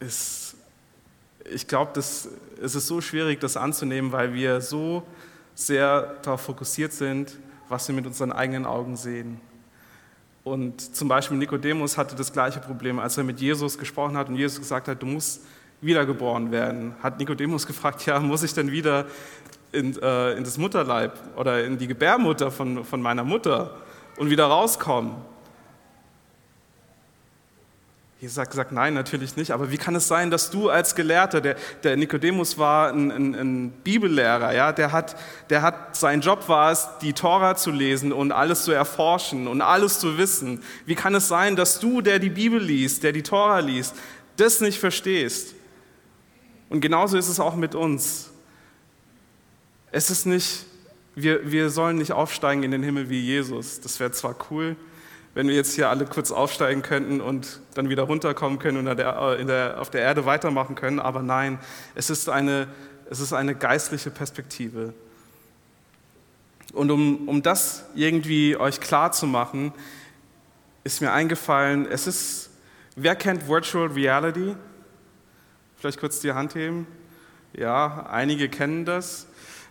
[0.00, 0.56] ist,
[1.44, 2.28] ich glaube, es
[2.60, 5.02] ist so schwierig, das anzunehmen, weil wir so
[5.54, 7.36] sehr darauf fokussiert sind,
[7.68, 9.40] was wir mit unseren eigenen Augen sehen.
[10.44, 14.36] Und zum Beispiel Nikodemus hatte das gleiche Problem, als er mit Jesus gesprochen hat und
[14.36, 15.42] Jesus gesagt hat, du musst
[15.80, 16.94] wiedergeboren werden.
[17.02, 19.06] Hat Nikodemus gefragt, ja, muss ich denn wieder
[19.72, 23.76] in, äh, in das Mutterleib oder in die Gebärmutter von, von meiner Mutter
[24.16, 25.16] und wieder rauskommen?
[28.20, 29.52] Jesus hat gesagt, nein, natürlich nicht.
[29.52, 33.34] Aber wie kann es sein, dass du als Gelehrter, der, der Nikodemus war ein, ein,
[33.34, 35.16] ein, Bibellehrer, ja, der hat,
[35.50, 39.62] der hat, sein Job war es, die Tora zu lesen und alles zu erforschen und
[39.62, 40.64] alles zu wissen.
[40.84, 43.94] Wie kann es sein, dass du, der die Bibel liest, der die Tora liest,
[44.36, 45.54] das nicht verstehst?
[46.70, 48.30] Und genauso ist es auch mit uns.
[49.92, 50.66] Es ist nicht,
[51.14, 53.80] wir, wir sollen nicht aufsteigen in den Himmel wie Jesus.
[53.80, 54.74] Das wäre zwar cool,
[55.34, 59.44] wenn wir jetzt hier alle kurz aufsteigen könnten und dann wieder runterkommen können und der,
[59.44, 60.98] der, auf der Erde weitermachen können.
[60.98, 61.58] Aber nein,
[61.94, 62.66] es ist, eine,
[63.08, 64.94] es ist eine geistliche Perspektive.
[66.72, 69.72] Und um, um das irgendwie euch klar zu machen,
[70.84, 72.50] ist mir eingefallen, es ist,
[72.96, 74.54] wer kennt Virtual Reality?
[75.76, 76.86] Vielleicht kurz die Hand heben.
[77.52, 79.27] Ja, einige kennen das.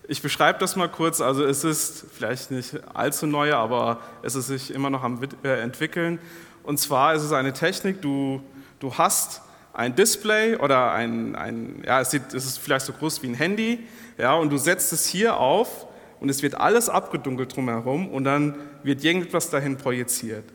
[0.09, 1.19] Ich beschreibe das mal kurz.
[1.19, 5.59] Also es ist vielleicht nicht allzu neu, aber es ist sich immer noch am äh,
[5.59, 6.19] entwickeln.
[6.63, 8.41] Und zwar ist es eine Technik, du,
[8.79, 9.41] du hast
[9.73, 13.33] ein Display oder ein, ein ja, es, sieht, es ist vielleicht so groß wie ein
[13.33, 13.85] Handy,
[14.17, 15.87] ja, und du setzt es hier auf
[16.19, 20.45] und es wird alles abgedunkelt drumherum und dann wird irgendetwas dahin projiziert.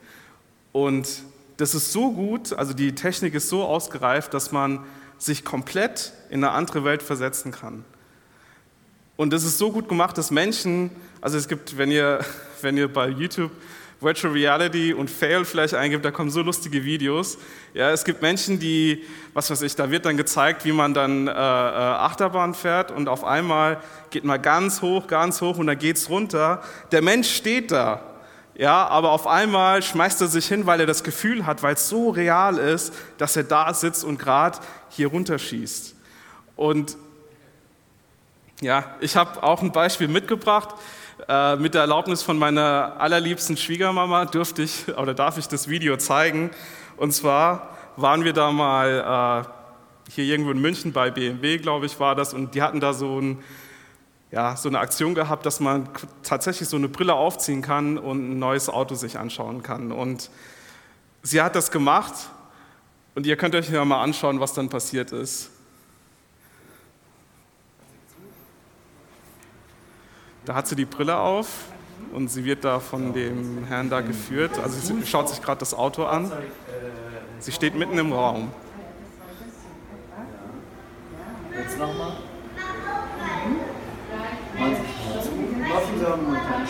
[0.72, 1.08] Und
[1.58, 4.84] das ist so gut, also die Technik ist so ausgereift, dass man
[5.18, 7.84] sich komplett in eine andere Welt versetzen kann.
[9.22, 12.24] Und das ist so gut gemacht, dass Menschen, also es gibt, wenn ihr,
[12.60, 13.52] wenn ihr bei YouTube
[14.00, 17.38] Virtual Reality und Fail vielleicht eingibt, da kommen so lustige Videos.
[17.72, 21.28] Ja, es gibt Menschen, die, was weiß ich, da wird dann gezeigt, wie man dann
[21.28, 23.80] äh, äh, Achterbahn fährt und auf einmal
[24.10, 26.60] geht man ganz hoch, ganz hoch und dann geht's runter.
[26.90, 28.02] Der Mensch steht da,
[28.56, 31.88] ja, aber auf einmal schmeißt er sich hin, weil er das Gefühl hat, weil es
[31.88, 34.58] so real ist, dass er da sitzt und gerade
[34.88, 35.94] hier runterschießt.
[36.56, 36.96] Und
[38.62, 40.74] ja, ich habe auch ein Beispiel mitgebracht.
[41.28, 45.96] Äh, mit der Erlaubnis von meiner allerliebsten Schwiegermama dürfte ich oder darf ich das Video
[45.96, 46.50] zeigen.
[46.96, 51.98] Und zwar waren wir da mal äh, hier irgendwo in München bei BMW, glaube ich,
[52.00, 53.42] war das, und die hatten da so, ein,
[54.30, 55.88] ja, so eine Aktion gehabt, dass man
[56.22, 59.92] tatsächlich so eine Brille aufziehen kann und ein neues Auto sich anschauen kann.
[59.92, 60.30] Und
[61.22, 62.14] sie hat das gemacht
[63.14, 65.51] und ihr könnt euch ja mal anschauen, was dann passiert ist.
[70.44, 71.46] Da hat sie die Brille auf
[72.12, 74.58] und sie wird da von dem Herrn da geführt.
[74.62, 76.32] Also sie schaut sich gerade das Auto an.
[77.38, 78.50] Sie steht mitten im Raum.
[81.56, 82.12] Jetzt nochmal.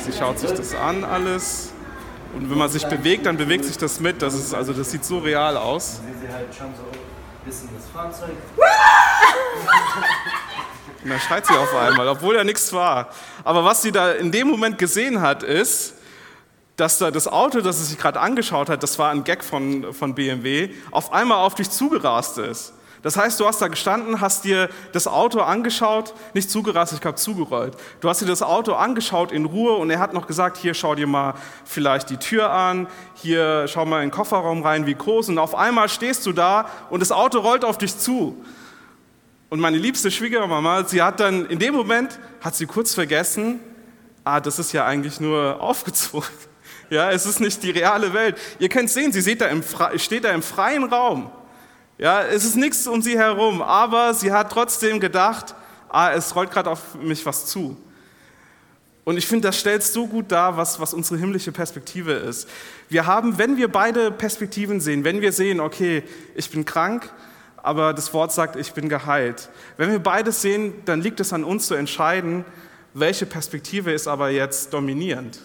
[0.04, 1.72] Sie schaut sich das an alles.
[2.34, 4.22] Und wenn man sich bewegt, dann bewegt sich das mit.
[4.22, 6.00] Das, ist, also das sieht so real aus.
[6.20, 8.36] Sie halt schon so ein bisschen das Fahrzeug.
[11.02, 13.10] Und dann schreit sie auf einmal, obwohl ja nichts war.
[13.44, 15.94] Aber was sie da in dem Moment gesehen hat, ist,
[16.76, 19.92] dass da das Auto, das sie sich gerade angeschaut hat, das war ein Gag von,
[19.92, 22.72] von BMW, auf einmal auf dich zugerast ist.
[23.02, 27.16] Das heißt, du hast da gestanden, hast dir das Auto angeschaut, nicht zugerast, ich glaube
[27.16, 27.76] zugerollt.
[28.00, 30.94] Du hast dir das Auto angeschaut in Ruhe und er hat noch gesagt, hier schau
[30.94, 31.34] dir mal
[31.64, 35.30] vielleicht die Tür an, hier schau mal in den Kofferraum rein, wie groß.
[35.30, 38.36] Und auf einmal stehst du da und das Auto rollt auf dich zu.
[39.52, 43.60] Und meine liebste Schwiegermama, sie hat dann in dem Moment, hat sie kurz vergessen,
[44.24, 46.26] ah, das ist ja eigentlich nur aufgezogen.
[46.88, 48.38] Ja, es ist nicht die reale Welt.
[48.58, 49.62] Ihr könnt sehen, sie steht da im,
[49.96, 51.30] steht da im freien Raum.
[51.98, 55.54] Ja, es ist nichts um sie herum, aber sie hat trotzdem gedacht,
[55.90, 57.76] ah, es rollt gerade auf mich was zu.
[59.04, 62.48] Und ich finde, das stellt so gut dar, was, was unsere himmlische Perspektive ist.
[62.88, 67.10] Wir haben, wenn wir beide Perspektiven sehen, wenn wir sehen, okay, ich bin krank,
[67.62, 69.48] aber das Wort sagt, ich bin geheilt.
[69.76, 72.44] Wenn wir beides sehen, dann liegt es an uns zu entscheiden,
[72.94, 75.40] welche Perspektive ist aber jetzt dominierend.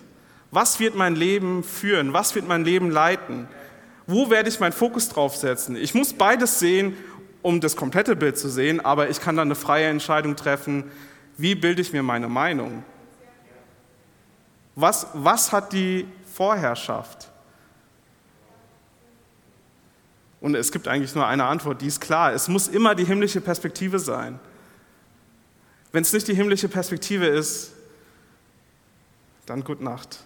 [0.51, 2.13] Was wird mein Leben führen?
[2.13, 3.47] Was wird mein Leben leiten?
[4.07, 5.75] Wo werde ich meinen Fokus drauf setzen?
[5.75, 6.97] Ich muss beides sehen,
[7.41, 10.85] um das komplette Bild zu sehen, aber ich kann dann eine freie Entscheidung treffen,
[11.37, 12.83] wie bilde ich mir meine Meinung?
[14.75, 17.29] Was, was hat die Vorherrschaft?
[20.39, 22.33] Und es gibt eigentlich nur eine Antwort, die ist klar.
[22.33, 24.39] Es muss immer die himmlische Perspektive sein.
[25.91, 27.71] Wenn es nicht die himmlische Perspektive ist,
[29.45, 30.23] dann gute Nacht.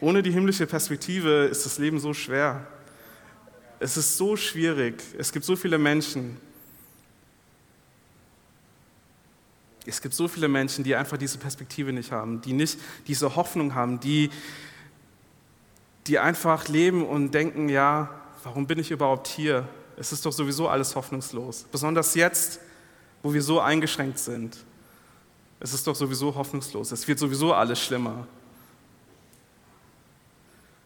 [0.00, 2.66] Ohne die himmlische Perspektive ist das Leben so schwer.
[3.80, 5.02] Es ist so schwierig.
[5.18, 6.36] Es gibt so viele Menschen.
[9.86, 13.74] Es gibt so viele Menschen, die einfach diese Perspektive nicht haben, die nicht diese Hoffnung
[13.74, 14.30] haben, die
[16.06, 18.10] die einfach leben und denken, ja,
[18.42, 19.66] warum bin ich überhaupt hier?
[19.96, 21.66] Es ist doch sowieso alles hoffnungslos.
[21.70, 22.60] Besonders jetzt,
[23.22, 24.58] wo wir so eingeschränkt sind.
[25.60, 26.92] Es ist doch sowieso hoffnungslos.
[26.92, 28.26] Es wird sowieso alles schlimmer.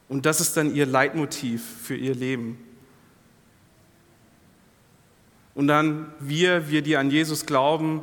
[0.09, 2.65] Und das ist dann ihr Leitmotiv für ihr Leben.
[5.55, 8.03] Und dann wir, wir, die an Jesus glauben,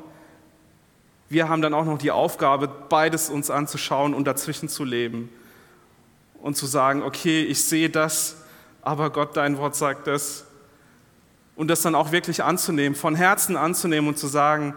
[1.29, 5.29] wir haben dann auch noch die Aufgabe, beides uns anzuschauen und dazwischen zu leben
[6.45, 8.35] und zu sagen, okay, ich sehe das,
[8.83, 10.45] aber Gott, dein Wort sagt das.
[11.55, 14.75] Und das dann auch wirklich anzunehmen, von Herzen anzunehmen und zu sagen,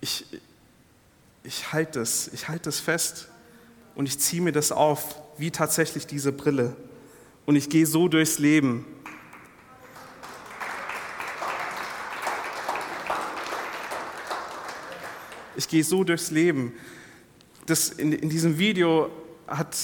[0.00, 0.24] ich,
[1.42, 3.28] ich halte es, ich halte es fest
[3.94, 6.74] und ich ziehe mir das auf, wie tatsächlich diese Brille.
[7.44, 8.86] Und ich gehe so durchs Leben.
[15.54, 16.72] ich gehe so durchs Leben.
[17.66, 19.10] Das, in, in diesem Video
[19.46, 19.76] hat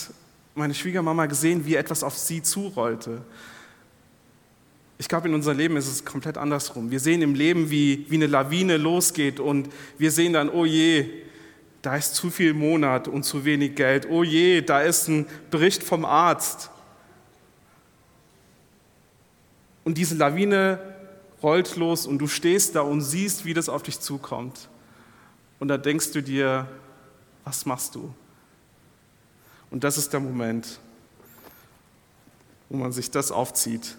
[0.55, 3.23] meine Schwiegermama gesehen, wie etwas auf sie zurollte.
[4.99, 6.91] Ich glaube, in unserem Leben ist es komplett andersrum.
[6.91, 11.09] Wir sehen im Leben, wie, wie eine Lawine losgeht und wir sehen dann, oh je,
[11.81, 14.09] da ist zu viel Monat und zu wenig Geld.
[14.09, 16.71] Oh je, da ist ein Bericht vom Arzt.
[19.83, 20.79] Und diese Lawine
[21.43, 24.69] rollt los und du stehst da und siehst, wie das auf dich zukommt.
[25.59, 26.69] Und da denkst du dir,
[27.45, 28.15] was machst du?
[29.73, 30.79] Und das ist der Moment,
[32.69, 33.97] wo man sich das aufzieht.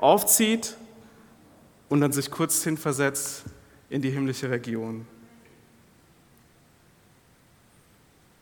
[0.00, 0.76] Aufzieht
[1.90, 3.44] und dann sich kurz hinversetzt
[3.90, 5.06] in die himmlische Region.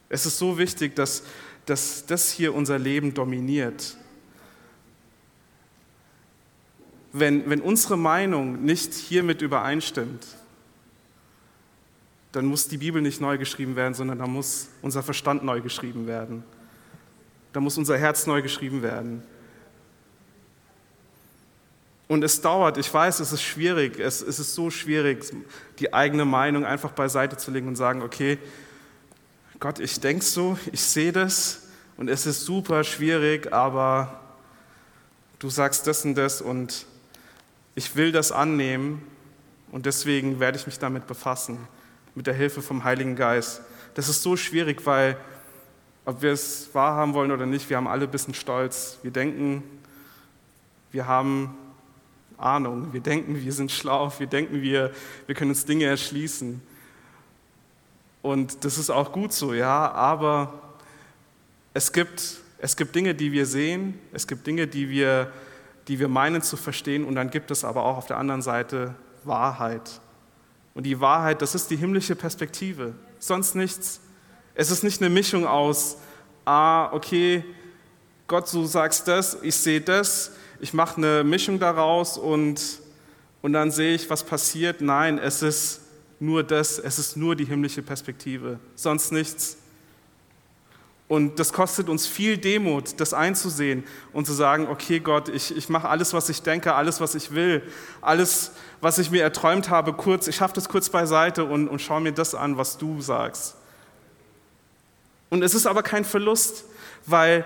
[0.09, 1.25] Es ist so wichtig, dass,
[1.67, 3.97] dass das hier unser Leben dominiert.
[7.13, 10.25] Wenn, wenn unsere Meinung nicht hiermit übereinstimmt,
[12.33, 16.07] dann muss die Bibel nicht neu geschrieben werden, sondern da muss unser Verstand neu geschrieben
[16.07, 16.43] werden.
[17.53, 19.23] Da muss unser Herz neu geschrieben werden.
[22.09, 25.25] Und es dauert, ich weiß, es ist schwierig, es, es ist so schwierig,
[25.79, 28.39] die eigene Meinung einfach beiseite zu legen und sagen, okay,
[29.61, 31.63] Gott, ich denke so, ich sehe das
[31.97, 34.21] und es ist super schwierig, aber
[35.39, 36.87] du sagst das und das und
[37.75, 39.03] ich will das annehmen
[39.71, 41.59] und deswegen werde ich mich damit befassen,
[42.15, 43.63] mit der Hilfe vom Heiligen Geist.
[43.95, 45.17] Das ist so schwierig, weil
[46.05, 48.99] ob wir es wahrhaben wollen oder nicht, wir haben alle ein bisschen Stolz.
[49.03, 49.63] Wir denken,
[50.91, 51.55] wir haben
[52.37, 54.91] Ahnung, wir denken, wir sind schlau, wir denken, wir,
[55.27, 56.61] wir können uns Dinge erschließen.
[58.21, 60.53] Und das ist auch gut so, ja, aber
[61.75, 65.33] es gibt, es gibt Dinge, die wir sehen, es gibt Dinge, die wir
[65.89, 67.05] die wir meinen zu verstehen.
[67.05, 68.95] Und dann gibt es aber auch auf der anderen Seite
[69.25, 70.01] Wahrheit.
[70.75, 74.01] Und die Wahrheit, das ist die himmlische Perspektive, sonst nichts.
[74.55, 75.99] Es ist nicht eine Mischung aus,
[76.45, 77.45] ah, okay,
[78.27, 82.61] Gott, du sagst das, ich sehe das, ich mache eine Mischung daraus und,
[83.43, 84.81] und dann sehe ich, was passiert.
[84.81, 85.81] Nein, es ist
[86.21, 89.59] nur das, es ist nur die himmlische Perspektive, sonst nichts.
[91.13, 95.69] Und das kostet uns viel Demut, das einzusehen und zu sagen, okay Gott, ich, ich
[95.69, 97.63] mache alles, was ich denke, alles, was ich will,
[98.01, 102.01] alles, was ich mir erträumt habe, kurz, ich schaffe das kurz beiseite und, und schaue
[102.01, 103.57] mir das an, was du sagst.
[105.29, 106.65] Und es ist aber kein Verlust,
[107.05, 107.45] weil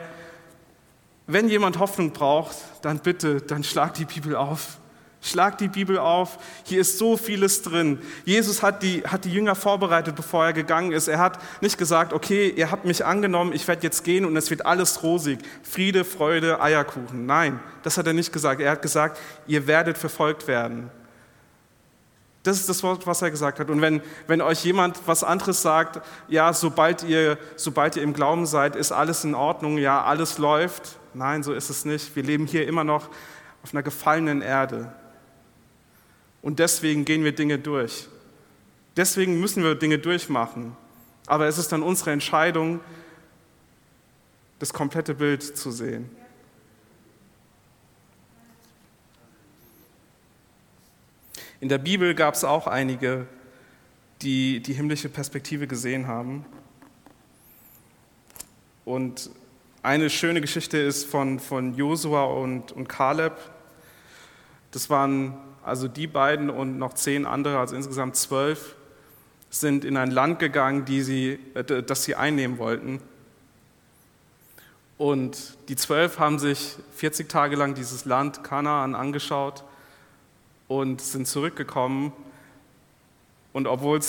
[1.27, 4.79] wenn jemand Hoffnung braucht, dann bitte, dann schlag die Bibel auf.
[5.27, 8.01] Schlag die Bibel auf, hier ist so vieles drin.
[8.25, 11.09] Jesus hat die, hat die Jünger vorbereitet, bevor er gegangen ist.
[11.09, 14.51] Er hat nicht gesagt, okay, ihr habt mich angenommen, ich werde jetzt gehen und es
[14.51, 15.41] wird alles rosig.
[15.63, 17.27] Friede, Freude, Eierkuchen.
[17.27, 18.61] Nein, das hat er nicht gesagt.
[18.61, 20.91] Er hat gesagt, ihr werdet verfolgt werden.
[22.47, 23.71] Das ist das Wort, was er gesagt hat.
[23.71, 28.47] Und wenn, wenn euch jemand was anderes sagt, ja, sobald ihr, sobald ihr im Glauben
[28.47, 31.01] seid, ist alles in Ordnung, ja, alles läuft.
[31.13, 32.15] Nein, so ist es nicht.
[32.15, 33.09] Wir leben hier immer noch
[33.65, 34.93] auf einer gefallenen Erde.
[36.47, 38.07] Und deswegen gehen wir Dinge durch.
[38.97, 40.77] Deswegen müssen wir Dinge durchmachen.
[41.27, 42.79] Aber es ist dann unsere Entscheidung,
[44.61, 46.09] das komplette Bild zu sehen.
[51.59, 53.27] In der Bibel gab es auch einige,
[54.23, 56.47] die die himmlische Perspektive gesehen haben.
[58.85, 59.31] Und
[59.83, 63.37] eine schöne Geschichte ist von, von Josua und, und Kaleb.
[64.71, 68.77] Das waren also die beiden und noch zehn andere, also insgesamt zwölf,
[69.51, 73.01] sind in ein Land gegangen, die sie, äh, das sie einnehmen wollten.
[74.97, 79.65] Und die zwölf haben sich 40 Tage lang dieses Land Kanaan angeschaut
[80.69, 82.13] und sind zurückgekommen.
[83.53, 84.01] Und obwohl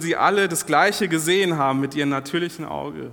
[0.00, 3.10] sie alle das Gleiche gesehen haben mit ihrem natürlichen Auge,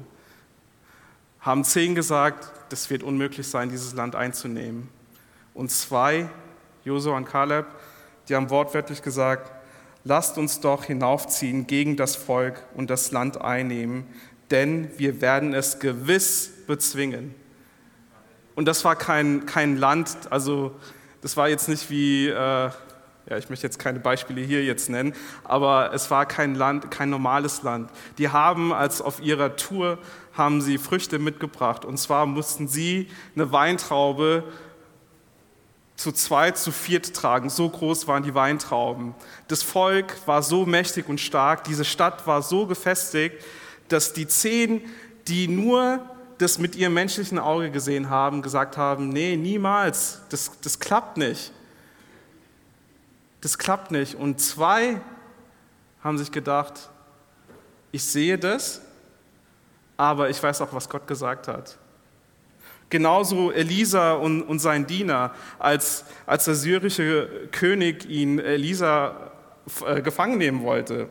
[1.42, 4.88] haben zehn gesagt, das wird unmöglich sein, dieses Land einzunehmen.
[5.54, 6.30] Und zwei
[6.84, 7.66] Josua und Kaleb,
[8.28, 9.52] die haben wortwörtlich gesagt,
[10.04, 14.06] lasst uns doch hinaufziehen gegen das Volk und das Land einnehmen,
[14.50, 17.36] denn wir werden es gewiss bezwingen.
[18.56, 20.76] Und das war kein, kein Land, also
[21.22, 25.14] das war jetzt nicht wie, äh, ja, ich möchte jetzt keine Beispiele hier jetzt nennen,
[25.44, 27.92] aber es war kein Land, kein normales Land.
[28.18, 30.00] Die haben als auf ihrer Tour
[30.34, 34.44] haben sie Früchte mitgebracht und zwar mussten sie eine Weintraube
[36.02, 37.52] zu zweit, zu viert tragen.
[37.52, 39.14] So groß waren die Weintrauben.
[39.48, 43.36] Das Volk war so mächtig und stark, diese Stadt war so gefestigt,
[43.88, 44.82] dass die zehn,
[45.28, 46.00] die nur
[46.40, 51.52] das mit ihrem menschlichen Auge gesehen haben, gesagt haben, nee, niemals, das, das klappt nicht.
[53.42, 54.16] Das klappt nicht.
[54.16, 55.00] Und zwei
[56.04, 56.90] haben sich gedacht,
[57.92, 58.82] ich sehe das,
[59.98, 61.78] aber ich weiß auch, was Gott gesagt hat.
[62.92, 69.32] Genauso Elisa und, und sein Diener, als, als der syrische König ihn Elisa
[69.86, 71.08] äh, gefangen nehmen wollte.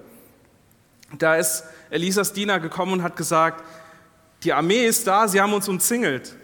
[1.19, 3.65] Da ist Elisas Diener gekommen und hat gesagt,
[4.43, 6.37] die Armee ist da, sie haben uns umzingelt.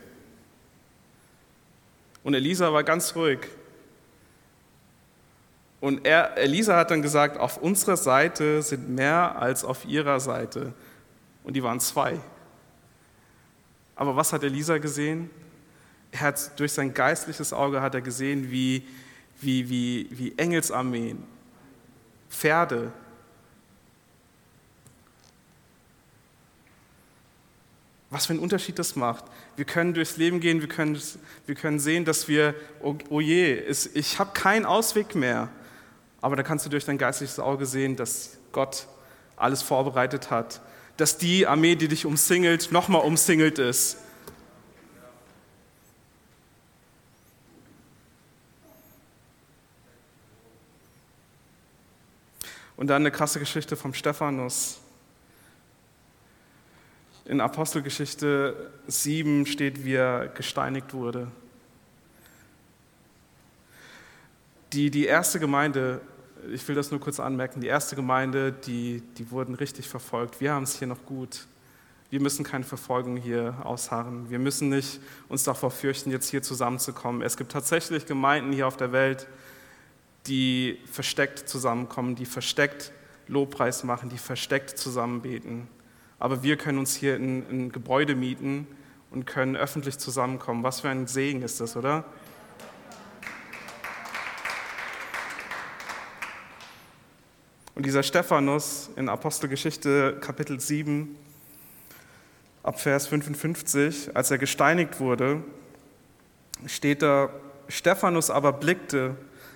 [2.24, 3.40] Und Elisa war ganz ruhig.
[5.80, 10.72] Und er, Elisa hat dann gesagt, auf unserer Seite sind mehr als auf ihrer Seite.
[11.44, 12.18] Und die waren zwei.
[13.96, 15.30] Aber was hat Elisa gesehen?
[16.12, 18.86] Er hat durch sein geistliches Auge hat er gesehen, wie,
[19.40, 21.24] wie, wie, wie Engelsarmeen,
[22.30, 22.92] Pferde,
[28.16, 29.24] Was für einen Unterschied das macht.
[29.56, 31.00] Wir können durchs Leben gehen, wir können,
[31.44, 33.62] wir können sehen, dass wir, oh, oh je,
[33.94, 35.48] ich habe keinen Ausweg mehr.
[36.20, 38.86] Aber da kannst du durch dein geistliches Auge sehen, dass Gott
[39.36, 40.60] alles vorbereitet hat.
[40.96, 43.98] Dass die Armee, die dich umsingelt, nochmal umsingelt ist.
[52.76, 54.78] Und dann eine krasse Geschichte vom Stephanus.
[57.24, 61.26] In Apostelgeschichte 7 steht, wie er gesteinigt wurde.
[64.72, 66.00] Die, die erste Gemeinde,
[66.52, 70.40] ich will das nur kurz anmerken, die erste Gemeinde, die, die wurden richtig verfolgt.
[70.40, 71.46] Wir haben es hier noch gut.
[72.10, 74.30] Wir müssen keine Verfolgung hier ausharren.
[74.30, 77.22] Wir müssen nicht uns davor fürchten, jetzt hier zusammenzukommen.
[77.22, 79.26] Es gibt tatsächlich Gemeinden hier auf der Welt,
[80.26, 82.92] die versteckt zusammenkommen, die versteckt
[83.28, 85.68] Lobpreis machen, die versteckt zusammenbeten
[86.18, 88.66] aber wir können uns hier in ein Gebäude mieten
[89.10, 90.62] und können öffentlich zusammenkommen.
[90.62, 92.04] Was für ein Segen ist das, oder?
[97.76, 101.14] Und dieser Stephanus in Apostelgeschichte Kapitel 7,
[102.62, 105.42] ab Vers 55, als er gesteinigt wurde,
[106.64, 107.28] steht da,
[107.68, 109.14] Stephanus aber blickte,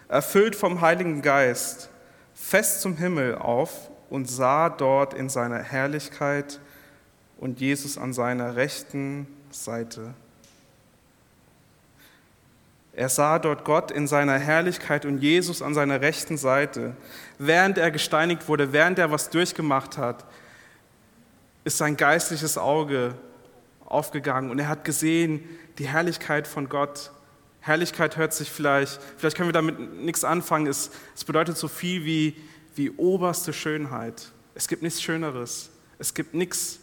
[0.09, 1.89] erfüllt vom Heiligen Geist,
[2.35, 6.61] fest zum Himmel auf und sah dort in seiner Herrlichkeit
[7.39, 10.13] und Jesus an seiner rechten Seite.
[12.93, 16.97] Er sah dort Gott in seiner Herrlichkeit und Jesus an seiner rechten Seite.
[17.39, 20.25] Während er gesteinigt wurde, während er was durchgemacht hat,
[21.65, 23.15] ist sein geistliches Auge
[23.87, 27.13] aufgegangen und er hat gesehen die Herrlichkeit von Gott.
[27.61, 32.05] Herrlichkeit hört sich vielleicht, vielleicht können wir damit nichts anfangen, es, es bedeutet so viel
[32.05, 32.37] wie
[32.75, 34.31] wie oberste Schönheit.
[34.55, 35.71] Es gibt nichts Schöneres.
[35.99, 36.79] Es gibt nichts,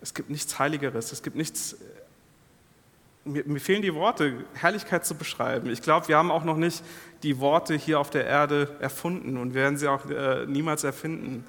[0.00, 1.12] es gibt nichts Heiligeres.
[1.12, 1.76] Es gibt nichts.
[3.24, 5.70] Mir, mir fehlen die Worte, Herrlichkeit zu beschreiben.
[5.70, 6.82] Ich glaube, wir haben auch noch nicht
[7.22, 11.46] die Worte hier auf der Erde erfunden und werden sie auch äh, niemals erfinden.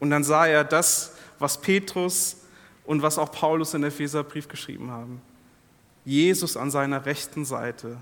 [0.00, 2.36] Und dann sah er das, was Petrus
[2.84, 5.20] und was auch Paulus in Epheserbrief geschrieben haben.
[6.04, 7.96] Jesus an seiner rechten Seite.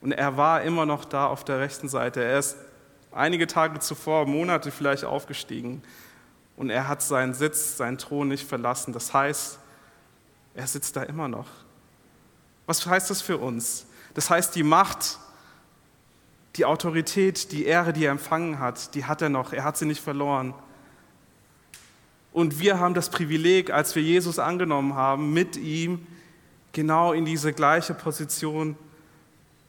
[0.00, 2.22] Und er war immer noch da auf der rechten Seite.
[2.22, 2.56] Er ist
[3.12, 5.82] einige Tage zuvor, Monate vielleicht aufgestiegen.
[6.58, 8.92] Und er hat seinen Sitz, seinen Thron nicht verlassen.
[8.92, 9.60] Das heißt,
[10.54, 11.46] er sitzt da immer noch.
[12.66, 13.86] Was heißt das für uns?
[14.14, 15.18] Das heißt, die Macht,
[16.56, 19.52] die Autorität, die Ehre, die er empfangen hat, die hat er noch.
[19.52, 20.52] Er hat sie nicht verloren.
[22.32, 26.08] Und wir haben das Privileg, als wir Jesus angenommen haben, mit ihm
[26.72, 28.76] genau in diese gleiche Position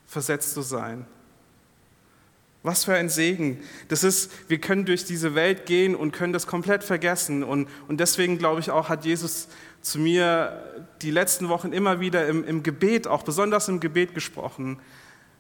[0.08, 1.06] versetzt zu sein.
[2.62, 3.62] Was für ein Segen.
[3.88, 7.44] Das ist, wir können durch diese Welt gehen und können das komplett vergessen.
[7.44, 9.48] Und, und deswegen glaube ich auch, hat Jesus
[9.82, 14.78] zu mir die letzten Wochen immer wieder im, im Gebet, auch besonders im Gebet gesprochen.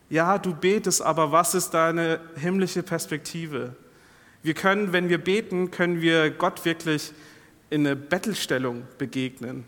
[0.09, 3.76] Ja, du betest, aber was ist deine himmlische Perspektive?
[4.41, 7.11] Wir können, wenn wir beten, können wir Gott wirklich
[7.70, 9.65] in eine Bettelstellung begegnen.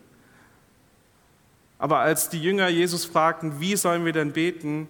[1.77, 4.87] Aber als die Jünger Jesus fragten, wie sollen wir denn beten,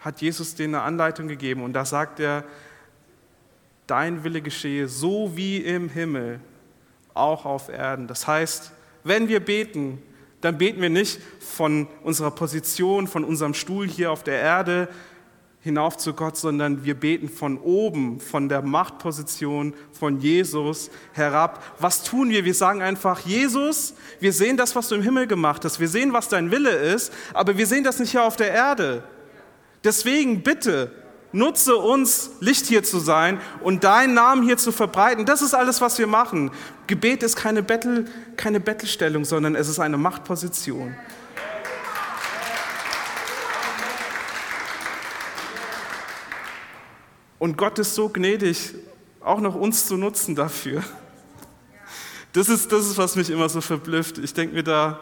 [0.00, 1.62] hat Jesus denen eine Anleitung gegeben.
[1.62, 2.44] Und da sagt er,
[3.86, 6.40] dein Wille geschehe so wie im Himmel,
[7.14, 8.06] auch auf Erden.
[8.06, 8.72] Das heißt,
[9.04, 10.02] wenn wir beten,
[10.40, 14.88] dann beten wir nicht von unserer Position, von unserem Stuhl hier auf der Erde,
[15.62, 21.62] hinauf zu Gott, sondern wir beten von oben, von der Machtposition von Jesus herab.
[21.78, 22.46] Was tun wir?
[22.46, 25.78] Wir sagen einfach, Jesus, wir sehen das, was du im Himmel gemacht hast.
[25.78, 29.04] Wir sehen, was dein Wille ist, aber wir sehen das nicht hier auf der Erde.
[29.82, 30.92] Deswegen bitte,
[31.32, 35.24] nutze uns, Licht hier zu sein und deinen Namen hier zu verbreiten.
[35.24, 36.50] Das ist alles, was wir machen.
[36.86, 38.06] Gebet ist keine, Bettel,
[38.36, 40.94] keine Bettelstellung, sondern es ist eine Machtposition.
[47.38, 48.74] Und Gott ist so gnädig,
[49.20, 50.82] auch noch uns zu nutzen dafür.
[52.34, 54.18] Das ist, das ist was mich immer so verblüfft.
[54.18, 55.00] Ich denke mir da,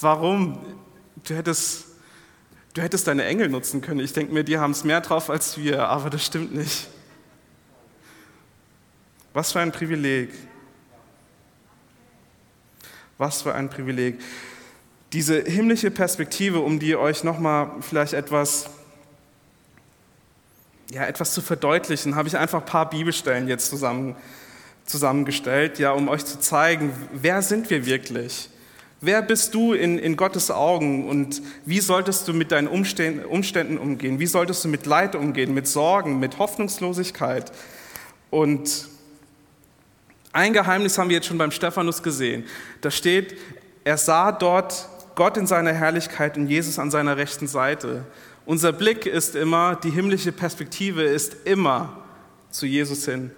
[0.00, 0.64] warum?
[1.24, 1.93] Du hättest
[2.74, 4.00] du hättest deine Engel nutzen können.
[4.00, 6.88] Ich denke mir, die haben es mehr drauf als wir, aber das stimmt nicht.
[9.32, 10.30] Was für ein Privileg.
[13.16, 14.20] Was für ein Privileg.
[15.12, 18.68] Diese himmlische Perspektive, um die euch nochmal vielleicht etwas,
[20.90, 24.16] ja, etwas zu verdeutlichen, habe ich einfach ein paar Bibelstellen jetzt zusammen,
[24.84, 28.50] zusammengestellt, ja, um euch zu zeigen, wer sind wir wirklich?
[29.04, 34.18] Wer bist du in, in Gottes Augen und wie solltest du mit deinen Umständen umgehen?
[34.18, 37.52] Wie solltest du mit Leid umgehen, mit Sorgen, mit Hoffnungslosigkeit?
[38.30, 38.88] Und
[40.32, 42.44] ein Geheimnis haben wir jetzt schon beim Stephanus gesehen.
[42.80, 43.36] Da steht,
[43.84, 48.06] er sah dort Gott in seiner Herrlichkeit und Jesus an seiner rechten Seite.
[48.46, 51.98] Unser Blick ist immer, die himmlische Perspektive ist immer
[52.48, 53.32] zu Jesus hin.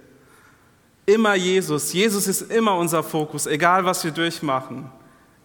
[1.07, 1.93] Immer Jesus.
[1.93, 4.93] Jesus ist immer unser Fokus, egal was wir durchmachen,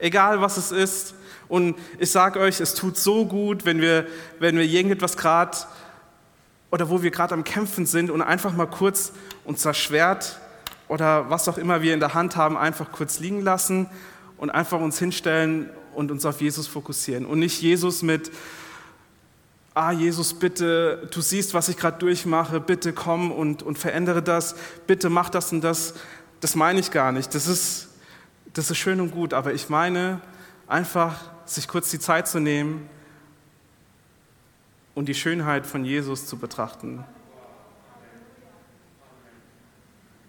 [0.02, 1.14] egal was es ist.
[1.48, 4.08] Und ich sage euch, es tut so gut, wenn wir,
[4.40, 5.58] wenn wir irgendetwas gerade
[6.72, 9.12] oder wo wir gerade am Kämpfen sind und einfach mal kurz
[9.44, 10.40] unser Schwert
[10.88, 13.90] oder was auch immer wir in der Hand haben, einfach kurz liegen lassen
[14.38, 18.32] und einfach uns hinstellen und uns auf Jesus fokussieren und nicht Jesus mit,
[19.74, 24.56] ah Jesus, bitte, du siehst, was ich gerade durchmache, bitte komm und, und verändere das,
[24.88, 25.96] bitte mach das und das.
[26.40, 27.36] Das meine ich gar nicht.
[27.36, 27.91] Das ist,
[28.54, 30.22] das ist schön und gut, aber ich meine
[30.68, 32.90] einfach, sich kurz die Zeit zu nehmen
[34.96, 37.04] und die Schönheit von Jesus zu betrachten.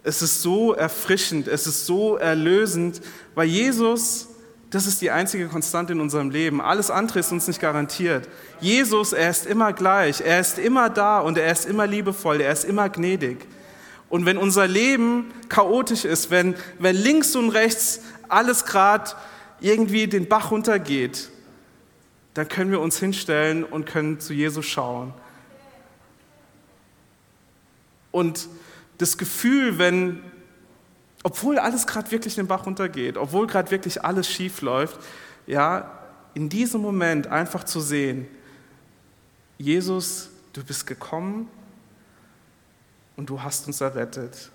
[0.05, 3.01] Es ist so erfrischend, es ist so erlösend,
[3.35, 4.29] weil Jesus
[4.73, 6.63] das ist die einzige Konstante in unserem Leben.
[6.63, 8.27] Alles andere ist uns nicht garantiert.
[8.59, 12.53] Jesus, er ist immer gleich, er ist immer da und er ist immer liebevoll, er
[12.53, 13.47] ist immer gnädig.
[14.09, 18.01] Und wenn unser Leben chaotisch ist, wenn, wenn links und rechts
[18.33, 19.13] alles gerade
[19.61, 21.31] irgendwie den Bach runtergeht,
[22.35, 25.13] dann können wir uns hinstellen und können zu Jesus schauen.
[28.11, 28.49] Und
[28.99, 30.23] das Gefühl, wenn
[31.23, 34.99] obwohl alles gerade wirklich den Bach runtergeht, obwohl gerade wirklich alles schief läuft,
[35.47, 35.99] ja,
[36.35, 38.27] in diesem Moment einfach zu sehen,
[39.59, 41.49] Jesus, du bist gekommen
[43.17, 44.51] und du hast uns errettet.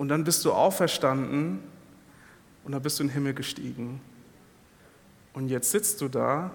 [0.00, 1.58] Und dann bist du auferstanden
[2.64, 4.00] und dann bist du in den Himmel gestiegen.
[5.34, 6.50] Und jetzt sitzt du da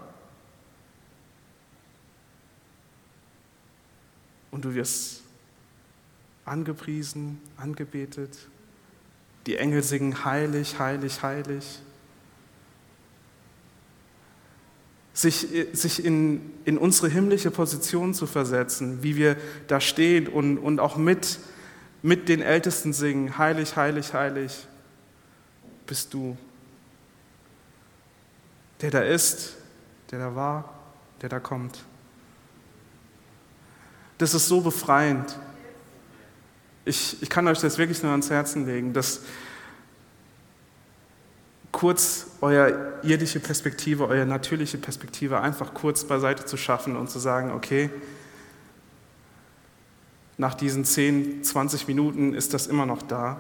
[4.50, 5.22] und du wirst
[6.44, 8.36] angepriesen, angebetet.
[9.46, 11.82] Die Engel singen heilig, heilig, heilig.
[15.14, 19.38] Sich, sich in, in unsere himmlische Position zu versetzen, wie wir
[19.68, 21.38] da stehen und, und auch mit,
[22.06, 24.68] mit den Ältesten singen, heilig, heilig, heilig,
[25.88, 26.38] bist du.
[28.80, 29.56] Der da ist,
[30.12, 30.72] der da war,
[31.24, 31.84] der da kommt.
[34.20, 35.36] Das ist so befreiend.
[36.86, 39.22] Ich, ich kann euch das wirklich nur ans Herzen legen, dass
[41.72, 47.50] kurz eure irdische Perspektive, eure natürliche Perspektive einfach kurz beiseite zu schaffen und zu sagen,
[47.50, 47.90] okay,
[50.38, 53.38] nach diesen 10, 20 Minuten ist das immer noch da,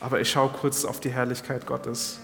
[0.00, 2.18] aber ich schaue kurz auf die Herrlichkeit Gottes.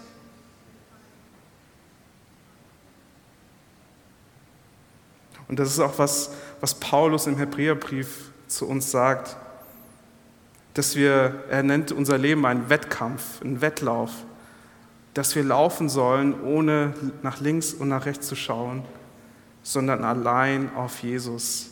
[5.49, 6.31] Und das ist auch was,
[6.61, 9.37] was Paulus im Hebräerbrief zu uns sagt
[10.75, 14.11] dass wir, er nennt unser Leben einen Wettkampf, einen Wettlauf,
[15.15, 18.85] dass wir laufen sollen, ohne nach links und nach rechts zu schauen,
[19.63, 21.70] sondern allein auf Jesus.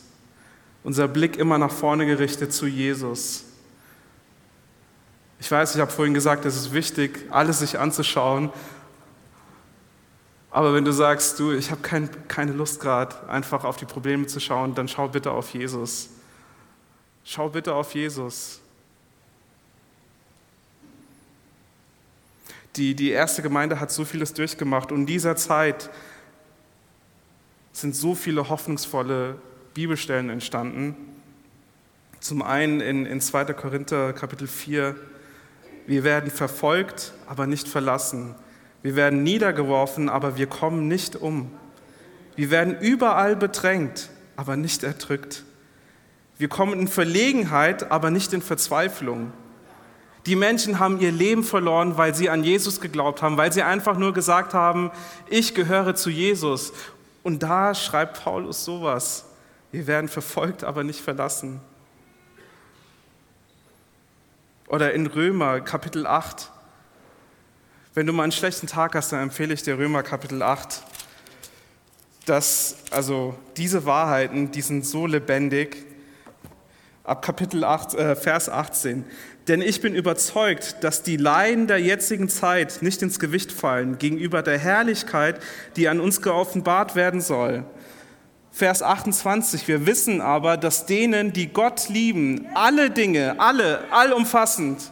[0.89, 3.43] Unser Blick immer nach vorne gerichtet zu Jesus.
[5.39, 8.49] Ich weiß, ich habe vorhin gesagt, es ist wichtig, alles sich anzuschauen.
[10.49, 14.25] Aber wenn du sagst, du, ich habe kein, keine Lust gerade, einfach auf die Probleme
[14.25, 16.09] zu schauen, dann schau bitte auf Jesus.
[17.23, 18.59] Schau bitte auf Jesus.
[22.77, 25.91] Die, die erste Gemeinde hat so vieles durchgemacht und in dieser Zeit
[27.73, 29.39] sind so viele hoffnungsvolle
[29.73, 30.95] Bibelstellen entstanden.
[32.19, 33.45] Zum einen in, in 2.
[33.53, 34.95] Korinther Kapitel 4,
[35.87, 38.35] wir werden verfolgt, aber nicht verlassen.
[38.81, 41.51] Wir werden niedergeworfen, aber wir kommen nicht um.
[42.35, 45.43] Wir werden überall bedrängt, aber nicht erdrückt.
[46.37, 49.33] Wir kommen in Verlegenheit, aber nicht in Verzweiflung.
[50.25, 53.97] Die Menschen haben ihr Leben verloren, weil sie an Jesus geglaubt haben, weil sie einfach
[53.97, 54.91] nur gesagt haben,
[55.29, 56.71] ich gehöre zu Jesus.
[57.23, 59.25] Und da schreibt Paulus sowas.
[59.71, 61.61] Wir werden verfolgt, aber nicht verlassen.
[64.67, 66.49] Oder in Römer Kapitel 8.
[67.93, 70.83] Wenn du mal einen schlechten Tag hast, dann empfehle ich dir Römer Kapitel 8.
[72.25, 75.85] Das, also diese Wahrheiten, die sind so lebendig.
[77.03, 79.05] Ab Kapitel 8, äh, Vers 18.
[79.47, 84.43] Denn ich bin überzeugt, dass die Leiden der jetzigen Zeit nicht ins Gewicht fallen gegenüber
[84.43, 85.41] der Herrlichkeit,
[85.75, 87.65] die an uns geoffenbart werden soll.
[88.59, 94.91] Vers 28, wir wissen aber, dass denen, die Gott lieben, alle Dinge, alle, allumfassend,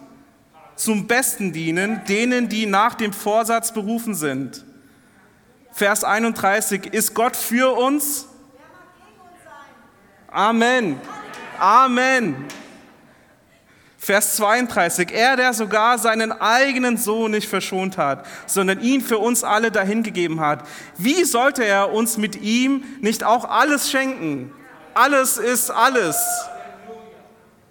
[0.77, 4.63] zum Besten dienen, denen, die nach dem Vorsatz berufen sind.
[5.73, 8.29] Vers 31, ist Gott für uns?
[10.31, 11.01] Amen.
[11.59, 12.45] Amen.
[13.99, 19.43] Vers 32, er, der sogar seinen eigenen Sohn nicht verschont hat, sondern ihn für uns
[19.43, 20.63] alle dahingegeben hat,
[20.97, 24.53] wie sollte er uns mit ihm nicht auch alles schenken?
[24.93, 26.15] Alles ist alles.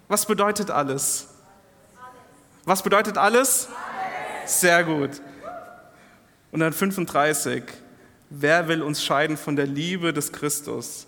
[0.09, 1.27] Was bedeutet alles?
[2.65, 3.69] Was bedeutet alles?
[4.45, 5.21] Sehr gut.
[6.51, 7.63] Und dann 35,
[8.29, 11.07] wer will uns scheiden von der Liebe des Christus?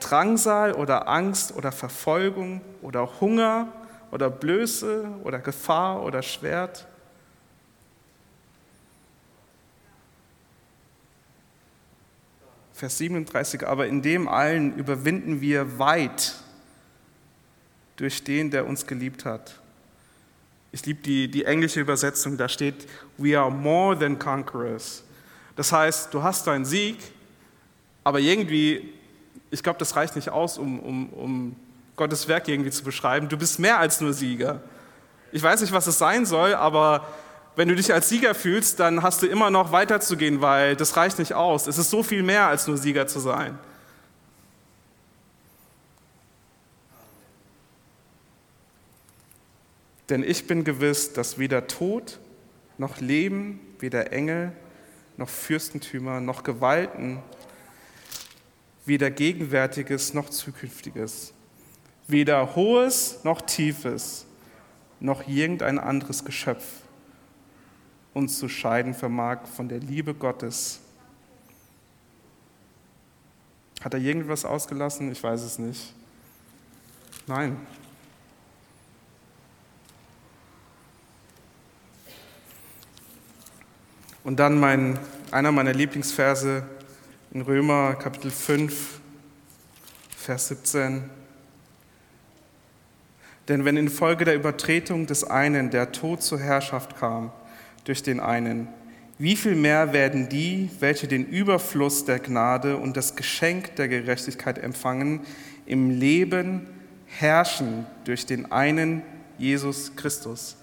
[0.00, 3.68] Drangsal oder Angst oder Verfolgung oder Hunger
[4.16, 6.86] oder Blöße oder Gefahr oder Schwert.
[12.72, 16.34] Vers 37, aber in dem allen überwinden wir weit
[17.96, 19.60] durch den, der uns geliebt hat.
[20.72, 22.88] Ich liebe die, die englische Übersetzung, da steht,
[23.18, 25.04] we are more than conquerors.
[25.56, 26.96] Das heißt, du hast deinen Sieg,
[28.02, 28.94] aber irgendwie,
[29.50, 31.56] ich glaube, das reicht nicht aus, um, um, um
[31.96, 33.28] Gottes Werk irgendwie zu beschreiben.
[33.28, 34.60] Du bist mehr als nur Sieger.
[35.32, 37.06] Ich weiß nicht, was es sein soll, aber
[37.56, 41.18] wenn du dich als Sieger fühlst, dann hast du immer noch weiterzugehen, weil das reicht
[41.18, 41.66] nicht aus.
[41.66, 43.58] Es ist so viel mehr als nur Sieger zu sein.
[50.08, 52.18] Denn ich bin gewiss, dass weder Tod
[52.78, 54.52] noch Leben, weder Engel
[55.16, 57.22] noch Fürstentümer noch Gewalten,
[58.84, 61.32] weder Gegenwärtiges noch Zukünftiges,
[62.06, 64.26] weder hohes noch tiefes,
[65.00, 66.64] noch irgendein anderes Geschöpf
[68.16, 70.80] uns zu scheiden vermag von der Liebe Gottes.
[73.82, 75.12] Hat er irgendwas ausgelassen?
[75.12, 75.92] Ich weiß es nicht.
[77.26, 77.58] Nein.
[84.24, 84.98] Und dann mein,
[85.30, 86.66] einer meiner Lieblingsverse
[87.32, 88.98] in Römer Kapitel 5,
[90.16, 91.10] Vers 17.
[93.48, 97.30] Denn wenn infolge der Übertretung des einen der Tod zur Herrschaft kam
[97.84, 98.68] durch den einen,
[99.18, 104.58] wie viel mehr werden die, welche den Überfluss der Gnade und das Geschenk der Gerechtigkeit
[104.58, 105.20] empfangen,
[105.64, 106.66] im Leben
[107.06, 109.02] herrschen durch den einen
[109.38, 110.56] Jesus Christus?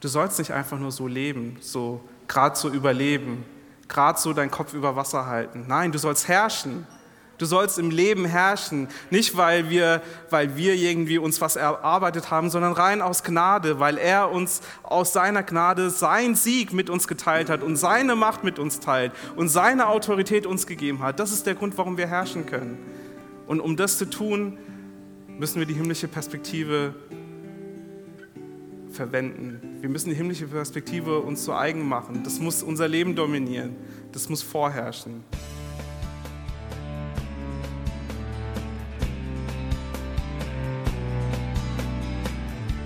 [0.00, 3.44] Du sollst nicht einfach nur so leben, so gerade so überleben,
[3.88, 5.64] gerade so deinen Kopf über Wasser halten.
[5.66, 6.86] Nein, du sollst herrschen.
[7.40, 12.50] Du sollst im Leben herrschen, nicht weil wir, weil wir irgendwie uns was erarbeitet haben,
[12.50, 17.48] sondern rein aus Gnade, weil er uns aus seiner Gnade seinen Sieg mit uns geteilt
[17.48, 21.18] hat und seine Macht mit uns teilt und seine Autorität uns gegeben hat.
[21.18, 22.76] Das ist der Grund, warum wir herrschen können.
[23.46, 24.58] Und um das zu tun,
[25.38, 26.94] müssen wir die himmlische Perspektive
[28.92, 29.78] verwenden.
[29.80, 32.20] Wir müssen die himmlische Perspektive uns zu eigen machen.
[32.22, 33.76] Das muss unser Leben dominieren.
[34.12, 35.24] Das muss vorherrschen.